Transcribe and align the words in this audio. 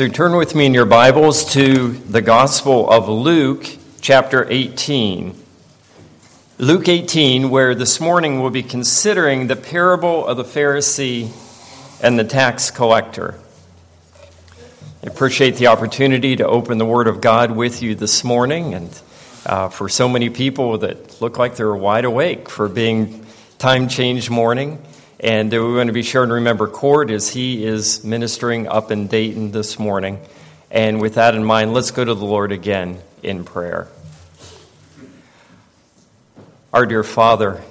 So 0.00 0.08
turn 0.08 0.34
with 0.34 0.54
me 0.54 0.64
in 0.64 0.72
your 0.72 0.86
Bibles 0.86 1.52
to 1.52 1.88
the 1.88 2.22
Gospel 2.22 2.88
of 2.88 3.06
Luke, 3.06 3.66
chapter 4.00 4.50
18. 4.50 5.38
Luke 6.56 6.88
18, 6.88 7.50
where 7.50 7.74
this 7.74 8.00
morning 8.00 8.40
we'll 8.40 8.48
be 8.48 8.62
considering 8.62 9.46
the 9.46 9.56
parable 9.56 10.26
of 10.26 10.38
the 10.38 10.42
Pharisee 10.42 11.30
and 12.02 12.18
the 12.18 12.24
tax 12.24 12.70
collector. 12.70 13.38
I 15.04 15.06
appreciate 15.06 15.56
the 15.56 15.66
opportunity 15.66 16.34
to 16.36 16.46
open 16.46 16.78
the 16.78 16.86
Word 16.86 17.06
of 17.06 17.20
God 17.20 17.50
with 17.50 17.82
you 17.82 17.94
this 17.94 18.24
morning, 18.24 18.72
and 18.72 19.02
uh, 19.44 19.68
for 19.68 19.90
so 19.90 20.08
many 20.08 20.30
people 20.30 20.78
that 20.78 21.20
look 21.20 21.36
like 21.36 21.56
they're 21.56 21.76
wide 21.76 22.06
awake 22.06 22.48
for 22.48 22.70
being 22.70 23.26
time 23.58 23.86
change 23.86 24.30
morning. 24.30 24.82
And 25.22 25.52
we 25.52 25.74
want 25.74 25.88
to 25.88 25.92
be 25.92 26.02
sure 26.02 26.22
and 26.22 26.32
remember 26.32 26.66
Cord 26.66 27.10
as 27.10 27.28
he 27.28 27.62
is 27.62 28.02
ministering 28.02 28.66
up 28.66 28.90
in 28.90 29.06
Dayton 29.06 29.50
this 29.50 29.78
morning. 29.78 30.18
And 30.70 30.98
with 30.98 31.16
that 31.16 31.34
in 31.34 31.44
mind, 31.44 31.74
let's 31.74 31.90
go 31.90 32.02
to 32.02 32.14
the 32.14 32.24
Lord 32.24 32.52
again 32.52 33.02
in 33.22 33.44
prayer. 33.44 33.88
Our 36.72 36.86
dear 36.86 37.02
Father, 37.04 37.62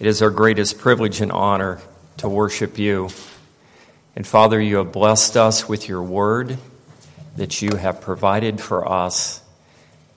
it 0.00 0.06
is 0.06 0.22
our 0.22 0.30
greatest 0.30 0.78
privilege 0.78 1.20
and 1.20 1.30
honor 1.30 1.82
to 2.16 2.30
worship 2.30 2.78
you. 2.78 3.10
And 4.16 4.26
Father, 4.26 4.58
you 4.58 4.78
have 4.78 4.90
blessed 4.90 5.36
us 5.36 5.68
with 5.68 5.86
your 5.86 6.02
word 6.02 6.56
that 7.36 7.60
you 7.60 7.76
have 7.76 8.00
provided 8.00 8.58
for 8.58 8.90
us. 8.90 9.42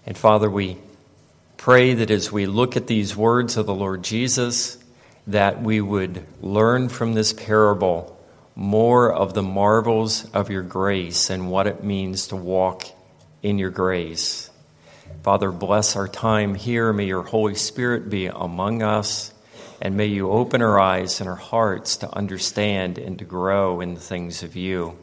And 0.06 0.18
Father, 0.18 0.50
we 0.50 0.78
pray 1.58 1.94
that 1.96 2.10
as 2.10 2.32
we 2.32 2.46
look 2.46 2.78
at 2.78 2.88
these 2.88 3.18
words 3.18 3.58
of 3.58 3.66
the 3.66 3.76
Lord 3.76 4.02
Jesus, 4.02 4.78
that 5.28 5.62
we 5.62 5.82
would 5.82 6.26
learn 6.42 6.90
from 6.90 7.14
this 7.14 7.34
parable 7.34 8.18
more 8.56 9.14
of 9.14 9.34
the 9.34 9.44
marvels 9.44 10.26
of 10.32 10.50
your 10.50 10.64
grace 10.64 11.30
and 11.30 11.52
what 11.52 11.68
it 11.68 11.84
means 11.84 12.30
to 12.30 12.36
walk 12.36 12.86
in 13.44 13.60
your 13.60 13.70
grace. 13.70 14.50
Father, 15.24 15.52
bless 15.52 15.96
our 15.96 16.08
time 16.08 16.56
here. 16.56 16.92
May 16.92 17.06
your 17.06 17.24
Holy 17.24 17.56
Spirit 17.56 18.10
be 18.10 18.28
among 18.28 18.82
us, 18.82 19.34
and 19.82 19.96
may 19.96 20.08
you 20.08 20.32
open 20.32 20.62
our 20.62 20.80
eyes 20.80 21.20
and 21.20 21.30
our 21.30 21.36
hearts 21.36 21.98
to 21.98 22.16
understand 22.16 22.98
and 22.98 23.20
to 23.20 23.26
grow 23.26 23.82
in 23.82 23.94
the 23.94 24.00
things 24.00 24.42
of 24.42 24.56
you. 24.56 24.98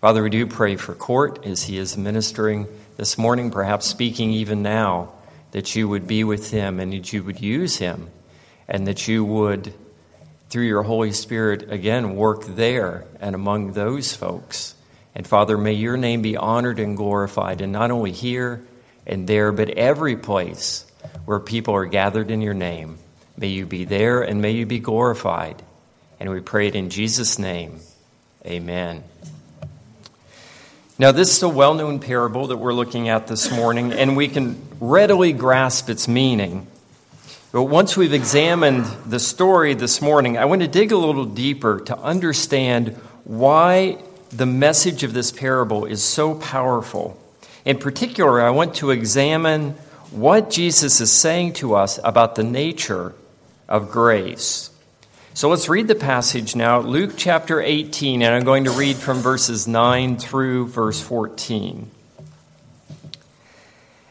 Father, 0.00 0.22
we 0.22 0.30
do 0.30 0.46
pray 0.46 0.76
for 0.76 0.94
Court 0.94 1.46
as 1.46 1.62
he 1.64 1.78
is 1.78 1.96
ministering 1.96 2.66
this 2.96 3.16
morning, 3.16 3.50
perhaps 3.50 3.86
speaking 3.86 4.30
even 4.32 4.62
now, 4.62 5.12
that 5.52 5.74
you 5.74 5.88
would 5.88 6.06
be 6.06 6.22
with 6.22 6.50
him 6.50 6.80
and 6.80 6.92
that 6.92 7.12
you 7.12 7.22
would 7.22 7.40
use 7.40 7.78
him 7.78 8.10
and 8.68 8.86
that 8.86 9.08
you 9.08 9.24
would, 9.24 9.72
through 10.50 10.66
your 10.66 10.82
Holy 10.82 11.12
Spirit, 11.12 11.72
again, 11.72 12.16
work 12.16 12.44
there 12.44 13.04
and 13.20 13.34
among 13.34 13.72
those 13.72 14.14
folks. 14.14 14.74
And 15.14 15.26
Father, 15.26 15.56
may 15.56 15.72
your 15.72 15.96
name 15.96 16.22
be 16.22 16.36
honored 16.36 16.78
and 16.78 16.96
glorified, 16.96 17.60
and 17.60 17.72
not 17.72 17.90
only 17.90 18.12
here 18.12 18.62
and 19.06 19.26
there, 19.26 19.50
but 19.52 19.70
every 19.70 20.16
place 20.16 20.84
where 21.24 21.40
people 21.40 21.74
are 21.74 21.86
gathered 21.86 22.30
in 22.30 22.40
your 22.40 22.54
name. 22.54 22.98
May 23.36 23.48
you 23.48 23.66
be 23.66 23.84
there 23.84 24.22
and 24.22 24.42
may 24.42 24.50
you 24.52 24.66
be 24.66 24.80
glorified. 24.80 25.62
And 26.20 26.30
we 26.30 26.40
pray 26.40 26.66
it 26.66 26.74
in 26.74 26.90
Jesus' 26.90 27.38
name. 27.38 27.80
Amen. 28.44 29.04
Now, 30.98 31.12
this 31.12 31.36
is 31.36 31.42
a 31.44 31.48
well 31.48 31.74
known 31.74 32.00
parable 32.00 32.48
that 32.48 32.56
we're 32.56 32.74
looking 32.74 33.08
at 33.08 33.28
this 33.28 33.52
morning, 33.52 33.92
and 33.92 34.16
we 34.16 34.26
can 34.26 34.60
readily 34.80 35.32
grasp 35.32 35.88
its 35.88 36.08
meaning. 36.08 36.66
But 37.50 37.62
once 37.62 37.96
we've 37.96 38.12
examined 38.12 38.84
the 39.06 39.18
story 39.18 39.72
this 39.72 40.02
morning, 40.02 40.36
I 40.36 40.44
want 40.44 40.60
to 40.60 40.68
dig 40.68 40.92
a 40.92 40.98
little 40.98 41.24
deeper 41.24 41.80
to 41.86 41.96
understand 41.96 42.88
why 43.24 43.96
the 44.30 44.44
message 44.44 45.02
of 45.02 45.14
this 45.14 45.32
parable 45.32 45.86
is 45.86 46.04
so 46.04 46.34
powerful. 46.34 47.18
In 47.64 47.78
particular, 47.78 48.42
I 48.42 48.50
want 48.50 48.74
to 48.76 48.90
examine 48.90 49.70
what 50.10 50.50
Jesus 50.50 51.00
is 51.00 51.10
saying 51.10 51.54
to 51.54 51.74
us 51.74 51.98
about 52.04 52.34
the 52.34 52.44
nature 52.44 53.14
of 53.66 53.90
grace. 53.90 54.68
So 55.32 55.48
let's 55.48 55.70
read 55.70 55.88
the 55.88 55.94
passage 55.94 56.54
now, 56.54 56.80
Luke 56.80 57.14
chapter 57.16 57.62
18, 57.62 58.20
and 58.20 58.34
I'm 58.34 58.44
going 58.44 58.64
to 58.64 58.72
read 58.72 58.96
from 58.96 59.18
verses 59.18 59.66
9 59.66 60.18
through 60.18 60.68
verse 60.68 61.00
14. 61.00 61.90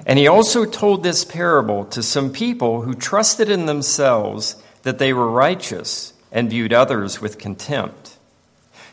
And 0.07 0.17
he 0.17 0.25
also 0.25 0.63
told 0.63 1.03
this 1.03 1.25
parable 1.25 1.83
to 1.87 2.01
some 2.01 2.31
people 2.31 2.83
who 2.83 2.95
trusted 2.95 3.49
in 3.49 3.65
themselves 3.65 4.55
that 4.83 4.99
they 4.99 5.11
were 5.11 5.29
righteous 5.29 6.13
and 6.31 6.49
viewed 6.49 6.71
others 6.71 7.19
with 7.19 7.37
contempt. 7.37 8.15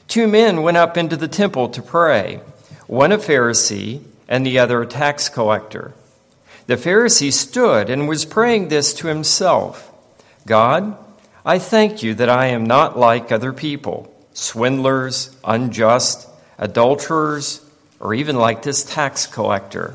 Two 0.08 0.26
men 0.26 0.62
went 0.62 0.76
up 0.76 0.96
into 0.96 1.16
the 1.16 1.28
temple 1.28 1.68
to 1.68 1.80
pray, 1.80 2.40
one 2.88 3.12
a 3.12 3.18
Pharisee 3.18 4.02
and 4.28 4.44
the 4.44 4.58
other 4.58 4.82
a 4.82 4.86
tax 4.88 5.28
collector. 5.28 5.94
The 6.66 6.76
Pharisee 6.76 7.32
stood 7.32 7.90
and 7.90 8.08
was 8.08 8.24
praying 8.24 8.68
this 8.68 8.92
to 8.94 9.06
himself 9.06 9.92
God, 10.46 10.98
I 11.46 11.60
thank 11.60 12.02
you 12.02 12.14
that 12.14 12.28
I 12.28 12.46
am 12.46 12.64
not 12.64 12.98
like 12.98 13.30
other 13.30 13.52
people, 13.52 14.12
swindlers, 14.32 15.34
unjust, 15.44 16.28
adulterers, 16.58 17.60
or 18.00 18.14
even 18.14 18.34
like 18.34 18.62
this 18.62 18.82
tax 18.82 19.26
collector. 19.26 19.94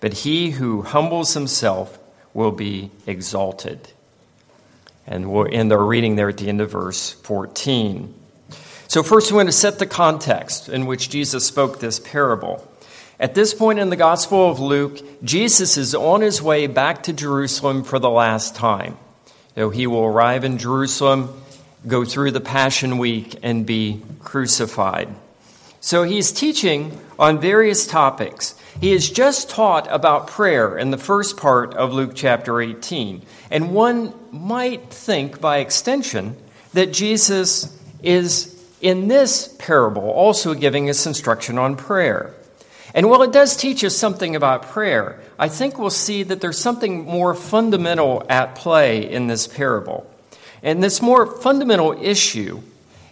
but 0.00 0.12
he 0.12 0.50
who 0.50 0.82
humbles 0.82 1.34
himself 1.34 1.98
will 2.34 2.52
be 2.52 2.90
exalted. 3.06 3.92
And 5.06 5.30
we'll 5.30 5.48
end 5.50 5.72
our 5.72 5.82
reading 5.82 6.16
there 6.16 6.28
at 6.28 6.36
the 6.36 6.48
end 6.48 6.60
of 6.60 6.70
verse 6.70 7.12
14. 7.12 8.12
So, 8.88 9.02
first, 9.02 9.30
we 9.30 9.36
want 9.36 9.48
to 9.48 9.52
set 9.52 9.78
the 9.78 9.86
context 9.86 10.68
in 10.68 10.86
which 10.86 11.10
Jesus 11.10 11.46
spoke 11.46 11.80
this 11.80 11.98
parable. 11.98 12.66
At 13.18 13.34
this 13.34 13.54
point 13.54 13.78
in 13.78 13.88
the 13.88 13.96
Gospel 13.96 14.50
of 14.50 14.60
Luke, 14.60 15.00
Jesus 15.24 15.76
is 15.76 15.94
on 15.94 16.20
his 16.20 16.42
way 16.42 16.66
back 16.66 17.04
to 17.04 17.12
Jerusalem 17.12 17.82
for 17.82 17.98
the 17.98 18.10
last 18.10 18.54
time. 18.54 18.96
So 19.54 19.70
he 19.70 19.86
will 19.86 20.04
arrive 20.04 20.44
in 20.44 20.58
Jerusalem, 20.58 21.40
go 21.86 22.04
through 22.04 22.32
the 22.32 22.40
Passion 22.42 22.98
Week, 22.98 23.38
and 23.42 23.64
be 23.64 24.02
crucified. 24.20 25.08
So 25.86 26.02
he's 26.02 26.32
teaching 26.32 27.00
on 27.16 27.40
various 27.40 27.86
topics. 27.86 28.56
He 28.80 28.90
has 28.90 29.08
just 29.08 29.48
taught 29.48 29.86
about 29.88 30.26
prayer 30.26 30.76
in 30.76 30.90
the 30.90 30.98
first 30.98 31.36
part 31.36 31.74
of 31.74 31.92
Luke 31.92 32.10
chapter 32.12 32.60
18. 32.60 33.22
And 33.52 33.72
one 33.72 34.12
might 34.32 34.90
think, 34.90 35.40
by 35.40 35.58
extension, 35.58 36.36
that 36.72 36.92
Jesus 36.92 37.80
is 38.02 38.60
in 38.80 39.06
this 39.06 39.54
parable 39.60 40.10
also 40.10 40.54
giving 40.54 40.90
us 40.90 41.06
instruction 41.06 41.56
on 41.56 41.76
prayer. 41.76 42.34
And 42.92 43.08
while 43.08 43.22
it 43.22 43.30
does 43.30 43.56
teach 43.56 43.84
us 43.84 43.96
something 43.96 44.34
about 44.34 44.62
prayer, 44.62 45.20
I 45.38 45.48
think 45.48 45.78
we'll 45.78 45.90
see 45.90 46.24
that 46.24 46.40
there's 46.40 46.58
something 46.58 47.04
more 47.04 47.32
fundamental 47.32 48.26
at 48.28 48.56
play 48.56 49.08
in 49.08 49.28
this 49.28 49.46
parable. 49.46 50.04
And 50.64 50.82
this 50.82 51.00
more 51.00 51.26
fundamental 51.26 51.92
issue 51.92 52.62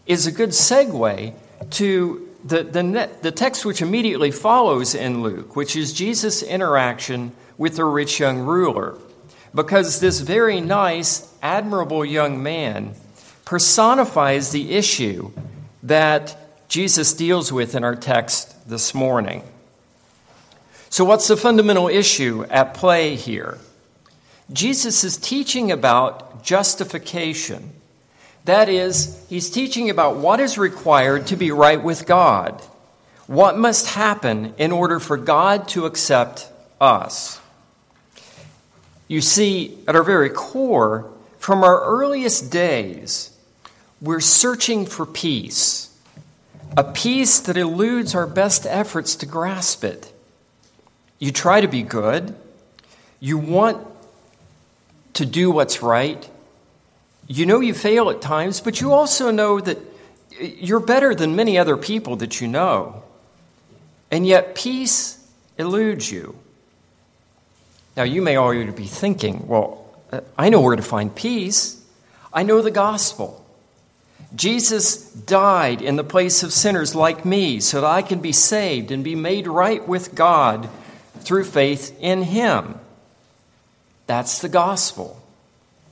is 0.08 0.26
a 0.26 0.32
good 0.32 0.50
segue 0.50 1.34
to 1.70 2.23
the, 2.44 2.62
the, 2.62 3.10
the 3.22 3.32
text 3.32 3.64
which 3.64 3.80
immediately 3.80 4.30
follows 4.30 4.94
in 4.94 5.22
Luke, 5.22 5.56
which 5.56 5.74
is 5.74 5.92
Jesus' 5.92 6.42
interaction 6.42 7.32
with 7.56 7.76
the 7.76 7.84
rich 7.84 8.20
young 8.20 8.40
ruler. 8.40 8.96
Because 9.54 10.00
this 10.00 10.20
very 10.20 10.60
nice, 10.60 11.32
admirable 11.42 12.04
young 12.04 12.42
man 12.42 12.94
personifies 13.44 14.50
the 14.50 14.72
issue 14.74 15.30
that 15.82 16.36
Jesus 16.68 17.14
deals 17.14 17.52
with 17.52 17.74
in 17.74 17.84
our 17.84 17.94
text 17.94 18.68
this 18.68 18.94
morning. 18.94 19.42
So, 20.90 21.04
what's 21.04 21.28
the 21.28 21.36
fundamental 21.36 21.88
issue 21.88 22.44
at 22.50 22.74
play 22.74 23.16
here? 23.16 23.58
Jesus 24.52 25.04
is 25.04 25.16
teaching 25.16 25.72
about 25.72 26.42
justification. 26.42 27.72
That 28.44 28.68
is, 28.68 29.24
he's 29.28 29.48
teaching 29.48 29.88
about 29.88 30.16
what 30.16 30.38
is 30.38 30.58
required 30.58 31.28
to 31.28 31.36
be 31.36 31.50
right 31.50 31.82
with 31.82 32.06
God. 32.06 32.60
What 33.26 33.56
must 33.56 33.86
happen 33.86 34.54
in 34.58 34.70
order 34.70 35.00
for 35.00 35.16
God 35.16 35.66
to 35.68 35.86
accept 35.86 36.48
us? 36.80 37.40
You 39.08 39.22
see, 39.22 39.78
at 39.88 39.96
our 39.96 40.02
very 40.02 40.28
core, 40.28 41.10
from 41.38 41.64
our 41.64 41.80
earliest 41.84 42.50
days, 42.50 43.30
we're 44.00 44.20
searching 44.20 44.84
for 44.84 45.06
peace. 45.06 45.90
a 46.76 46.84
peace 46.84 47.40
that 47.40 47.56
eludes 47.56 48.14
our 48.14 48.26
best 48.26 48.66
efforts 48.66 49.16
to 49.16 49.26
grasp 49.26 49.84
it. 49.84 50.12
You 51.18 51.30
try 51.30 51.60
to 51.60 51.68
be 51.68 51.82
good, 51.82 52.34
you 53.20 53.38
want 53.38 53.86
to 55.14 55.24
do 55.24 55.50
what's 55.50 55.82
right. 55.82 56.28
You 57.26 57.46
know 57.46 57.60
you 57.60 57.74
fail 57.74 58.10
at 58.10 58.20
times, 58.20 58.60
but 58.60 58.80
you 58.80 58.92
also 58.92 59.30
know 59.30 59.60
that 59.60 59.78
you're 60.38 60.80
better 60.80 61.14
than 61.14 61.36
many 61.36 61.58
other 61.58 61.76
people 61.76 62.16
that 62.16 62.40
you 62.40 62.48
know. 62.48 63.02
And 64.10 64.26
yet, 64.26 64.54
peace 64.54 65.26
eludes 65.58 66.10
you. 66.10 66.36
Now, 67.96 68.02
you 68.02 68.22
may 68.22 68.36
already 68.36 68.70
be 68.70 68.86
thinking, 68.86 69.46
well, 69.46 69.84
uh, 70.12 70.20
I 70.36 70.48
know 70.48 70.60
where 70.60 70.76
to 70.76 70.82
find 70.82 71.14
peace. 71.14 71.80
I 72.32 72.42
know 72.42 72.60
the 72.60 72.70
gospel. 72.70 73.44
Jesus 74.34 75.12
died 75.12 75.80
in 75.80 75.96
the 75.96 76.04
place 76.04 76.42
of 76.42 76.52
sinners 76.52 76.94
like 76.94 77.24
me 77.24 77.60
so 77.60 77.80
that 77.80 77.86
I 77.86 78.02
can 78.02 78.20
be 78.20 78.32
saved 78.32 78.90
and 78.90 79.04
be 79.04 79.14
made 79.14 79.46
right 79.46 79.86
with 79.86 80.14
God 80.14 80.68
through 81.20 81.44
faith 81.44 81.96
in 82.00 82.22
Him. 82.22 82.74
That's 84.06 84.40
the 84.40 84.48
gospel. 84.48 85.20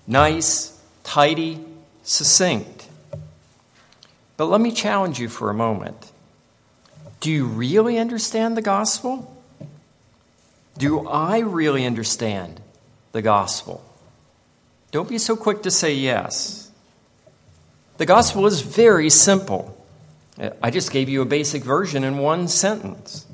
Nice, 0.07 0.72
tidy, 1.03 1.65
succinct. 2.03 2.89
But 4.37 4.47
let 4.47 4.61
me 4.61 4.73
challenge 4.73 5.21
you 5.21 5.29
for 5.29 5.51
a 5.51 5.55
moment. 5.55 6.11
Do 7.21 7.31
you 7.31 7.47
really 7.47 7.99
understand 7.99 8.57
the 8.57 8.63
gospel? 8.63 9.29
Do 10.77 11.07
I 11.07 11.39
really 11.39 11.87
understand 11.87 12.61
the 13.13 13.23
gospel? 13.23 13.85
Don't 14.91 15.09
be 15.09 15.19
so 15.19 15.37
quick 15.37 15.63
to 15.63 15.71
say 15.71 15.95
yes. 15.95 16.71
The 17.99 18.07
gospel 18.07 18.47
is 18.47 18.63
very 18.63 19.11
simple. 19.11 19.79
I 20.63 20.71
just 20.71 20.91
gave 20.91 21.09
you 21.09 21.23
a 21.23 21.27
basic 21.27 21.63
version 21.63 22.05
in 22.05 22.19
one 22.19 22.49
sentence. 22.49 23.27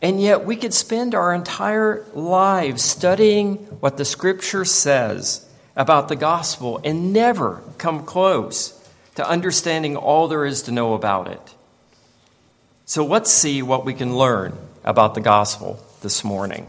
And 0.00 0.20
yet, 0.20 0.44
we 0.44 0.56
could 0.56 0.74
spend 0.74 1.14
our 1.14 1.32
entire 1.32 2.04
lives 2.12 2.82
studying 2.82 3.58
what 3.78 3.96
the 3.96 4.04
scripture 4.04 4.64
says 4.64 5.48
about 5.76 6.08
the 6.08 6.16
gospel 6.16 6.80
and 6.84 7.12
never 7.12 7.62
come 7.78 8.04
close 8.04 8.78
to 9.14 9.28
understanding 9.28 9.96
all 9.96 10.28
there 10.28 10.44
is 10.44 10.62
to 10.62 10.72
know 10.72 10.94
about 10.94 11.28
it. 11.28 11.54
So, 12.84 13.04
let's 13.06 13.30
see 13.30 13.62
what 13.62 13.84
we 13.84 13.94
can 13.94 14.16
learn 14.16 14.56
about 14.84 15.14
the 15.14 15.20
gospel 15.20 15.78
this 16.02 16.24
morning. 16.24 16.66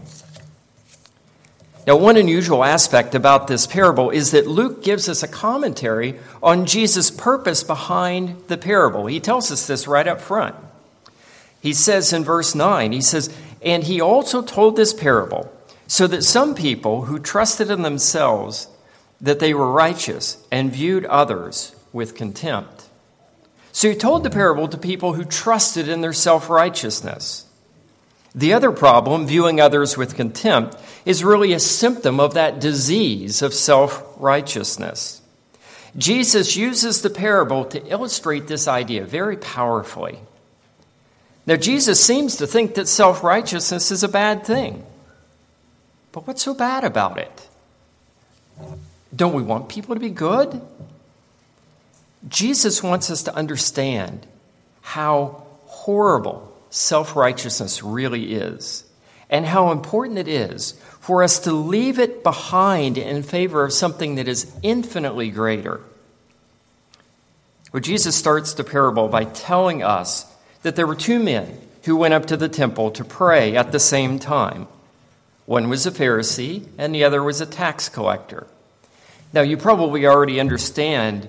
Now, 1.85 1.97
one 1.97 2.15
unusual 2.15 2.63
aspect 2.63 3.13
about 3.13 3.47
this 3.47 3.67
parable 3.67 4.09
is 4.09 4.31
that 4.31 4.47
Luke 4.47 4.83
gives 4.83 5.09
us 5.09 5.21
a 5.21 5.27
commentary 5.27 6.17
on 6.41 6.65
Jesus' 6.65 7.11
purpose 7.11 7.61
behind 7.63 8.41
the 8.47 8.57
parable. 8.57 9.07
He 9.07 9.19
tells 9.19 9.51
us 9.51 9.67
this 9.67 9.85
right 9.85 10.07
up 10.07 10.21
front. 10.21 10.55
He 11.61 11.73
says 11.73 12.13
in 12.13 12.23
verse 12.23 12.55
9, 12.55 12.93
he 12.93 13.01
says, 13.01 13.35
And 13.61 13.83
he 13.83 13.99
also 13.99 14.41
told 14.41 14.75
this 14.75 14.93
parable 14.93 15.51
so 15.87 16.07
that 16.07 16.23
some 16.23 16.55
people 16.55 17.03
who 17.05 17.19
trusted 17.19 17.69
in 17.69 17.81
themselves 17.81 18.67
that 19.23 19.39
they 19.39 19.53
were 19.53 19.71
righteous 19.71 20.37
and 20.51 20.71
viewed 20.71 21.05
others 21.05 21.73
with 21.91 22.13
contempt. 22.13 22.83
So 23.71 23.89
he 23.89 23.95
told 23.95 24.23
the 24.23 24.29
parable 24.29 24.67
to 24.67 24.77
people 24.77 25.13
who 25.13 25.25
trusted 25.25 25.87
in 25.87 26.01
their 26.01 26.13
self 26.13 26.49
righteousness. 26.49 27.45
The 28.35 28.53
other 28.53 28.71
problem, 28.71 29.25
viewing 29.25 29.59
others 29.61 29.97
with 29.97 30.15
contempt, 30.15 30.77
is 31.05 31.23
really 31.23 31.53
a 31.53 31.59
symptom 31.59 32.19
of 32.19 32.33
that 32.33 32.59
disease 32.59 33.41
of 33.41 33.53
self 33.53 34.03
righteousness. 34.17 35.21
Jesus 35.97 36.55
uses 36.55 37.01
the 37.01 37.09
parable 37.09 37.65
to 37.65 37.85
illustrate 37.87 38.47
this 38.47 38.67
idea 38.67 39.05
very 39.05 39.37
powerfully. 39.37 40.19
Now, 41.45 41.55
Jesus 41.55 42.03
seems 42.03 42.37
to 42.37 42.47
think 42.47 42.75
that 42.75 42.87
self 42.87 43.23
righteousness 43.23 43.89
is 43.89 44.03
a 44.03 44.09
bad 44.09 44.45
thing. 44.45 44.85
But 46.11 46.27
what's 46.27 46.43
so 46.43 46.53
bad 46.53 46.83
about 46.83 47.17
it? 47.17 47.47
Don't 49.15 49.33
we 49.33 49.43
want 49.43 49.69
people 49.69 49.95
to 49.95 49.99
be 49.99 50.09
good? 50.09 50.61
Jesus 52.27 52.81
wants 52.81 53.09
us 53.09 53.23
to 53.23 53.35
understand 53.35 54.25
how 54.81 55.43
horrible 55.65 56.51
self 56.69 57.15
righteousness 57.15 57.83
really 57.83 58.33
is 58.33 58.85
and 59.29 59.45
how 59.45 59.71
important 59.71 60.19
it 60.19 60.27
is 60.27 60.73
for 60.99 61.23
us 61.23 61.39
to 61.39 61.51
leave 61.51 61.99
it 61.99 62.23
behind 62.23 62.97
in 62.97 63.23
favor 63.23 63.63
of 63.63 63.73
something 63.73 64.15
that 64.15 64.27
is 64.27 64.51
infinitely 64.61 65.29
greater. 65.29 65.81
Well, 67.71 67.81
Jesus 67.81 68.15
starts 68.15 68.53
the 68.53 68.63
parable 68.63 69.07
by 69.07 69.25
telling 69.25 69.83
us 69.83 70.25
that 70.61 70.75
there 70.75 70.87
were 70.87 70.95
two 70.95 71.19
men 71.19 71.59
who 71.83 71.97
went 71.97 72.13
up 72.13 72.27
to 72.27 72.37
the 72.37 72.47
temple 72.47 72.91
to 72.91 73.03
pray 73.03 73.55
at 73.57 73.71
the 73.71 73.79
same 73.79 74.19
time. 74.19 74.67
One 75.45 75.67
was 75.67 75.85
a 75.85 75.91
Pharisee, 75.91 76.67
and 76.77 76.95
the 76.95 77.03
other 77.03 77.21
was 77.21 77.41
a 77.41 77.45
tax 77.45 77.89
collector. 77.89 78.47
Now, 79.33 79.41
you 79.41 79.57
probably 79.57 80.05
already 80.05 80.39
understand 80.39 81.27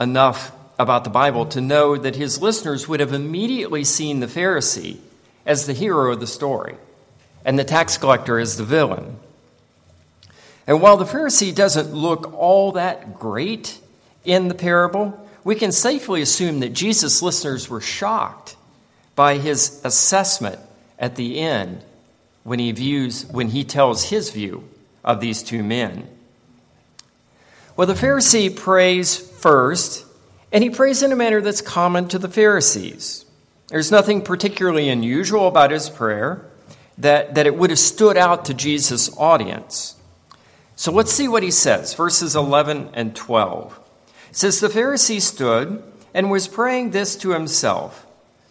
enough 0.00 0.52
about 0.78 1.04
the 1.04 1.10
Bible 1.10 1.46
to 1.46 1.60
know 1.60 1.96
that 1.96 2.16
his 2.16 2.42
listeners 2.42 2.88
would 2.88 2.98
have 2.98 3.12
immediately 3.12 3.84
seen 3.84 4.18
the 4.18 4.26
Pharisee 4.26 4.98
as 5.46 5.66
the 5.66 5.72
hero 5.72 6.12
of 6.12 6.20
the 6.20 6.26
story 6.26 6.76
and 7.44 7.56
the 7.58 7.64
tax 7.64 7.96
collector 7.96 8.38
as 8.40 8.56
the 8.56 8.64
villain. 8.64 9.18
And 10.66 10.80
while 10.80 10.96
the 10.96 11.04
Pharisee 11.04 11.54
doesn't 11.54 11.94
look 11.94 12.32
all 12.34 12.72
that 12.72 13.18
great 13.18 13.78
in 14.24 14.48
the 14.48 14.54
parable, 14.54 15.28
we 15.44 15.54
can 15.54 15.70
safely 15.70 16.22
assume 16.22 16.60
that 16.60 16.72
Jesus' 16.72 17.22
listeners 17.22 17.68
were 17.68 17.82
shocked 17.82 18.56
by 19.14 19.38
his 19.38 19.80
assessment 19.84 20.58
at 20.98 21.16
the 21.16 21.38
end 21.38 21.84
when 22.42 22.58
he 22.58 22.72
views 22.72 23.26
when 23.26 23.48
he 23.48 23.62
tells 23.62 24.04
his 24.04 24.30
view 24.30 24.64
of 25.04 25.20
these 25.20 25.42
two 25.42 25.62
men. 25.62 26.08
Well, 27.76 27.86
the 27.88 27.94
Pharisee 27.94 28.54
prays 28.54 29.16
first, 29.16 30.06
and 30.52 30.62
he 30.62 30.70
prays 30.70 31.02
in 31.02 31.10
a 31.10 31.16
manner 31.16 31.40
that's 31.40 31.60
common 31.60 32.06
to 32.08 32.18
the 32.18 32.28
Pharisees. 32.28 33.24
There's 33.68 33.90
nothing 33.90 34.22
particularly 34.22 34.88
unusual 34.88 35.48
about 35.48 35.72
his 35.72 35.90
prayer 35.90 36.48
that, 36.98 37.34
that 37.34 37.46
it 37.46 37.56
would 37.56 37.70
have 37.70 37.78
stood 37.78 38.16
out 38.16 38.44
to 38.44 38.54
Jesus' 38.54 39.10
audience. 39.16 39.96
So 40.76 40.92
let's 40.92 41.12
see 41.12 41.26
what 41.26 41.42
he 41.42 41.50
says, 41.50 41.94
verses 41.94 42.36
11 42.36 42.90
and 42.94 43.16
12. 43.16 43.80
It 44.30 44.36
says, 44.36 44.60
The 44.60 44.68
Pharisee 44.68 45.20
stood 45.20 45.82
and 46.12 46.30
was 46.30 46.46
praying 46.46 46.90
this 46.90 47.16
to 47.16 47.30
himself 47.30 48.06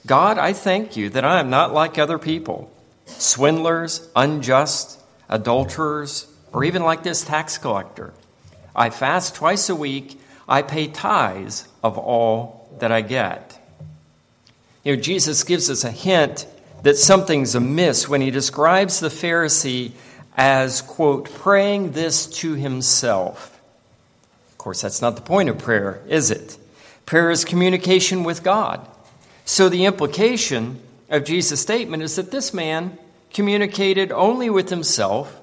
God, 0.05 0.37
I 0.37 0.51
thank 0.51 0.97
you 0.97 1.09
that 1.11 1.23
I 1.23 1.39
am 1.39 1.49
not 1.49 1.73
like 1.73 1.97
other 1.97 2.19
people, 2.19 2.69
swindlers, 3.05 4.09
unjust, 4.17 4.99
adulterers, 5.29 6.27
or 6.51 6.65
even 6.65 6.83
like 6.83 7.03
this 7.03 7.23
tax 7.23 7.57
collector. 7.57 8.13
I 8.75 8.89
fast 8.89 9.35
twice 9.35 9.69
a 9.69 9.75
week. 9.75 10.19
I 10.47 10.61
pay 10.61 10.87
tithes 10.87 11.67
of 11.83 11.97
all 11.97 12.69
that 12.79 12.91
I 12.91 13.01
get. 13.01 13.59
You 14.83 14.95
know, 14.95 15.01
Jesus 15.01 15.43
gives 15.43 15.69
us 15.69 15.83
a 15.83 15.91
hint 15.91 16.45
that 16.83 16.97
something's 16.97 17.55
amiss 17.55 18.09
when 18.09 18.21
he 18.21 18.31
describes 18.31 18.99
the 18.99 19.07
Pharisee 19.07 19.93
as, 20.35 20.81
quote, 20.81 21.33
praying 21.35 21.93
this 21.93 22.25
to 22.25 22.53
himself. 22.53 23.59
Of 24.51 24.57
course, 24.57 24.81
that's 24.81 25.01
not 25.01 25.15
the 25.15 25.21
point 25.21 25.49
of 25.49 25.57
prayer, 25.57 26.01
is 26.07 26.31
it? 26.31 26.57
Prayer 27.05 27.31
is 27.31 27.45
communication 27.45 28.23
with 28.23 28.43
God. 28.43 28.85
So 29.45 29.69
the 29.69 29.85
implication 29.85 30.81
of 31.09 31.25
Jesus' 31.25 31.61
statement 31.61 32.03
is 32.03 32.15
that 32.15 32.31
this 32.31 32.53
man 32.53 32.97
communicated 33.33 34.11
only 34.11 34.49
with 34.49 34.69
himself 34.69 35.39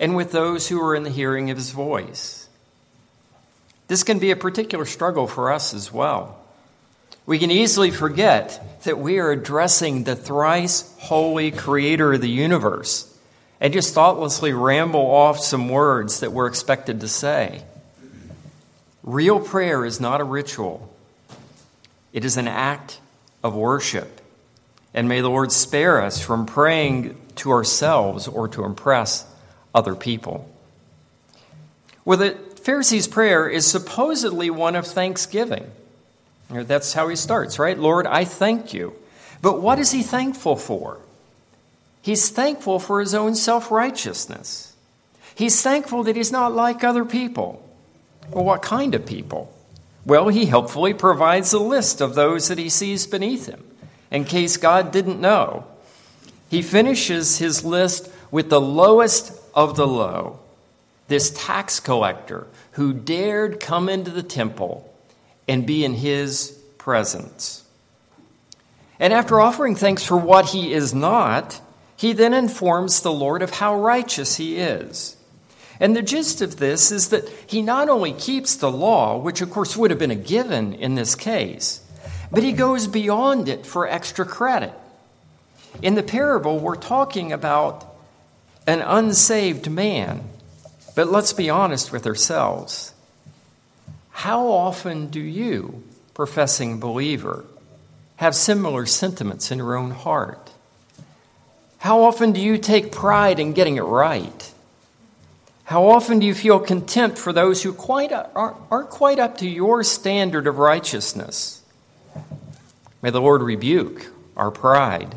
and 0.00 0.16
with 0.16 0.32
those 0.32 0.68
who 0.68 0.80
were 0.80 0.94
in 0.94 1.02
the 1.02 1.10
hearing 1.10 1.50
of 1.50 1.56
his 1.56 1.70
voice. 1.70 2.41
This 3.92 4.04
can 4.04 4.20
be 4.20 4.30
a 4.30 4.36
particular 4.36 4.86
struggle 4.86 5.26
for 5.26 5.52
us 5.52 5.74
as 5.74 5.92
well. 5.92 6.40
We 7.26 7.38
can 7.38 7.50
easily 7.50 7.90
forget 7.90 8.80
that 8.84 8.96
we 8.98 9.18
are 9.18 9.30
addressing 9.30 10.04
the 10.04 10.16
thrice 10.16 10.90
holy 10.98 11.50
creator 11.50 12.14
of 12.14 12.22
the 12.22 12.30
universe 12.30 13.14
and 13.60 13.70
just 13.70 13.92
thoughtlessly 13.92 14.54
ramble 14.54 15.02
off 15.02 15.40
some 15.40 15.68
words 15.68 16.20
that 16.20 16.32
we're 16.32 16.46
expected 16.46 17.02
to 17.02 17.06
say. 17.06 17.64
Real 19.02 19.38
prayer 19.38 19.84
is 19.84 20.00
not 20.00 20.22
a 20.22 20.24
ritual, 20.24 20.90
it 22.14 22.24
is 22.24 22.38
an 22.38 22.48
act 22.48 22.98
of 23.44 23.54
worship. 23.54 24.22
And 24.94 25.06
may 25.06 25.20
the 25.20 25.28
Lord 25.28 25.52
spare 25.52 26.00
us 26.00 26.18
from 26.18 26.46
praying 26.46 27.14
to 27.36 27.50
ourselves 27.50 28.26
or 28.26 28.48
to 28.48 28.64
impress 28.64 29.26
other 29.74 29.94
people. 29.94 30.50
With 32.06 32.22
it, 32.22 32.51
Pharisee's 32.62 33.08
prayer 33.08 33.48
is 33.48 33.66
supposedly 33.66 34.50
one 34.50 34.76
of 34.76 34.86
thanksgiving. 34.86 35.70
That's 36.48 36.92
how 36.92 37.08
he 37.08 37.16
starts, 37.16 37.58
right? 37.58 37.78
Lord, 37.78 38.06
I 38.06 38.24
thank 38.24 38.74
you. 38.74 38.94
But 39.40 39.60
what 39.60 39.78
is 39.78 39.90
he 39.90 40.02
thankful 40.02 40.56
for? 40.56 40.98
He's 42.02 42.28
thankful 42.30 42.78
for 42.78 43.00
his 43.00 43.14
own 43.14 43.34
self 43.34 43.70
righteousness. 43.70 44.74
He's 45.34 45.62
thankful 45.62 46.04
that 46.04 46.16
he's 46.16 46.32
not 46.32 46.52
like 46.52 46.84
other 46.84 47.04
people. 47.04 47.66
Well, 48.30 48.44
what 48.44 48.62
kind 48.62 48.94
of 48.94 49.06
people? 49.06 49.52
Well, 50.04 50.28
he 50.28 50.46
helpfully 50.46 50.94
provides 50.94 51.52
a 51.52 51.58
list 51.58 52.00
of 52.00 52.14
those 52.14 52.48
that 52.48 52.58
he 52.58 52.68
sees 52.68 53.06
beneath 53.06 53.46
him, 53.46 53.64
in 54.10 54.24
case 54.24 54.56
God 54.56 54.92
didn't 54.92 55.20
know. 55.20 55.64
He 56.50 56.60
finishes 56.60 57.38
his 57.38 57.64
list 57.64 58.10
with 58.30 58.50
the 58.50 58.60
lowest 58.60 59.32
of 59.54 59.76
the 59.76 59.86
low, 59.86 60.40
this 61.08 61.30
tax 61.30 61.80
collector 61.80 62.46
who 62.72 62.92
dared 62.92 63.60
come 63.60 63.88
into 63.88 64.10
the 64.10 64.22
temple 64.22 64.88
and 65.48 65.66
be 65.66 65.84
in 65.84 65.94
his 65.94 66.58
presence. 66.78 67.64
And 68.98 69.12
after 69.12 69.40
offering 69.40 69.74
thanks 69.74 70.04
for 70.04 70.16
what 70.16 70.50
he 70.50 70.72
is 70.72 70.94
not, 70.94 71.60
he 71.96 72.12
then 72.12 72.34
informs 72.34 73.00
the 73.00 73.12
Lord 73.12 73.42
of 73.42 73.50
how 73.50 73.76
righteous 73.80 74.36
he 74.36 74.56
is. 74.56 75.16
And 75.80 75.96
the 75.96 76.02
gist 76.02 76.40
of 76.40 76.58
this 76.58 76.92
is 76.92 77.08
that 77.08 77.28
he 77.46 77.62
not 77.62 77.88
only 77.88 78.12
keeps 78.12 78.54
the 78.56 78.70
law, 78.70 79.18
which 79.18 79.40
of 79.40 79.50
course 79.50 79.76
would 79.76 79.90
have 79.90 79.98
been 79.98 80.12
a 80.12 80.16
given 80.16 80.74
in 80.74 80.94
this 80.94 81.14
case, 81.14 81.80
but 82.30 82.44
he 82.44 82.52
goes 82.52 82.86
beyond 82.86 83.48
it 83.48 83.66
for 83.66 83.88
extra 83.88 84.24
credit. 84.24 84.72
In 85.82 85.94
the 85.94 86.02
parable, 86.02 86.58
we're 86.58 86.76
talking 86.76 87.32
about 87.32 87.84
an 88.66 88.80
unsaved 88.80 89.70
man. 89.70 90.22
But 90.94 91.10
let's 91.10 91.32
be 91.32 91.48
honest 91.50 91.92
with 91.92 92.06
ourselves. 92.06 92.92
How 94.10 94.46
often 94.48 95.08
do 95.08 95.20
you, 95.20 95.82
professing 96.14 96.80
believer, 96.80 97.44
have 98.16 98.34
similar 98.34 98.86
sentiments 98.86 99.50
in 99.50 99.58
your 99.58 99.76
own 99.76 99.90
heart? 99.90 100.50
How 101.78 102.02
often 102.02 102.32
do 102.32 102.40
you 102.40 102.58
take 102.58 102.92
pride 102.92 103.40
in 103.40 103.54
getting 103.54 103.76
it 103.76 103.82
right? 103.82 104.52
How 105.64 105.86
often 105.86 106.18
do 106.18 106.26
you 106.26 106.34
feel 106.34 106.60
contempt 106.60 107.18
for 107.18 107.32
those 107.32 107.62
who 107.62 107.72
quite 107.72 108.12
aren't 108.12 108.90
quite 108.90 109.18
up 109.18 109.38
to 109.38 109.48
your 109.48 109.82
standard 109.82 110.46
of 110.46 110.58
righteousness? 110.58 111.62
May 113.00 113.10
the 113.10 113.20
Lord 113.20 113.42
rebuke 113.42 114.06
our 114.36 114.50
pride. 114.50 115.14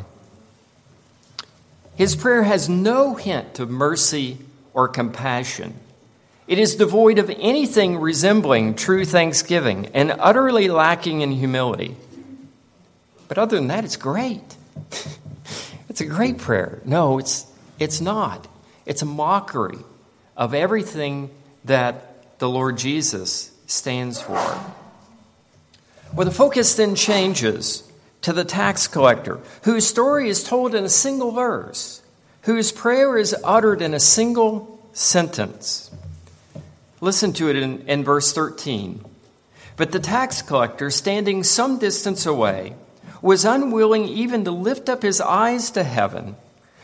His 1.96 2.16
prayer 2.16 2.44
has 2.44 2.68
no 2.68 3.16
hint 3.16 3.60
of 3.60 3.70
mercy 3.70 4.40
or 4.76 4.88
compassion. 4.88 5.74
It 6.48 6.60
is 6.60 6.76
devoid 6.76 7.18
of 7.18 7.32
anything 7.40 7.98
resembling 7.98 8.76
true 8.76 9.06
thanksgiving 9.06 9.88
and 9.96 10.12
utterly 10.20 10.68
lacking 10.68 11.22
in 11.22 11.32
humility. 11.32 11.96
But 13.28 13.40
other 13.40 13.56
than 13.56 13.68
that, 13.68 13.84
it's 13.84 13.96
great. 13.96 14.44
it's 15.90 16.02
a 16.02 16.06
great 16.06 16.38
prayer. 16.38 16.82
No, 16.86 17.18
it's, 17.18 17.48
it's 17.80 18.00
not. 18.00 18.48
It's 18.86 19.02
a 19.02 19.08
mockery 19.08 19.80
of 20.38 20.54
everything 20.54 21.32
that 21.64 22.38
the 22.38 22.50
Lord 22.50 22.78
Jesus 22.78 23.52
stands 23.66 24.22
for. 24.22 24.60
Well, 26.14 26.26
the 26.26 26.32
focus 26.32 26.76
then 26.76 26.96
changes 26.96 27.84
to 28.22 28.34
the 28.34 28.46
tax 28.46 28.88
collector, 28.88 29.40
whose 29.64 29.88
story 29.88 30.30
is 30.30 30.44
told 30.44 30.76
in 30.76 30.84
a 30.84 30.90
single 30.90 31.32
verse, 31.32 32.02
whose 32.46 32.72
prayer 32.72 33.18
is 33.18 33.36
uttered 33.44 33.82
in 33.82 33.94
a 33.94 34.00
single 34.00 34.80
sentence. 34.94 35.92
Listen 37.02 37.34
to 37.34 37.50
it 37.50 37.56
in, 37.56 37.82
in 37.88 38.04
verse 38.04 38.34
13. 38.34 39.04
But 39.78 39.92
the 39.92 40.00
tax 40.00 40.42
collector, 40.42 40.90
standing 40.90 41.44
some 41.44 41.78
distance 41.78 42.26
away, 42.26 42.76
was 43.22 43.46
unwilling 43.46 44.08
even 44.08 44.46
to 44.46 44.52
lift 44.52 44.88
up 44.88 45.04
his 45.04 45.20
eyes 45.20 45.70
to 45.72 45.84
heaven 45.84 46.36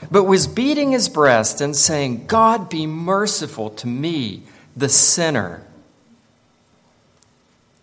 but 0.09 0.23
was 0.23 0.47
beating 0.47 0.91
his 0.91 1.09
breast 1.09 1.61
and 1.61 1.75
saying, 1.75 2.25
God 2.25 2.69
be 2.69 2.87
merciful 2.87 3.69
to 3.71 3.87
me, 3.87 4.43
the 4.75 4.89
sinner. 4.89 5.65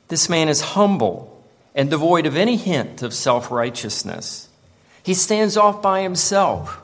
This 0.09 0.29
man 0.29 0.49
is 0.49 0.61
humble 0.61 1.45
and 1.75 1.91
devoid 1.91 2.27
of 2.27 2.37
any 2.37 2.57
hint 2.57 3.03
of 3.03 3.13
self 3.15 3.51
righteousness. 3.51 4.49
He 5.03 5.15
stands 5.15 5.57
off 5.57 5.83
by 5.83 6.03
himself. 6.03 6.81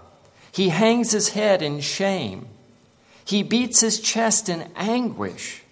He 0.55 0.69
hangs 0.69 1.11
his 1.11 1.31
head 1.31 1.63
in 1.63 1.81
shame. 1.81 2.47
He 3.25 3.43
beats 3.43 3.81
his 3.81 3.99
chest 3.99 4.49
in 4.49 4.71
anguish. 4.77 5.65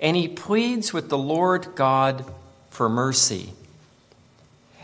And 0.00 0.16
he 0.16 0.26
pleads 0.26 0.92
with 0.92 1.08
the 1.08 1.16
Lord 1.16 1.68
God 1.76 2.24
for 2.68 2.88
mercy. 2.88 3.52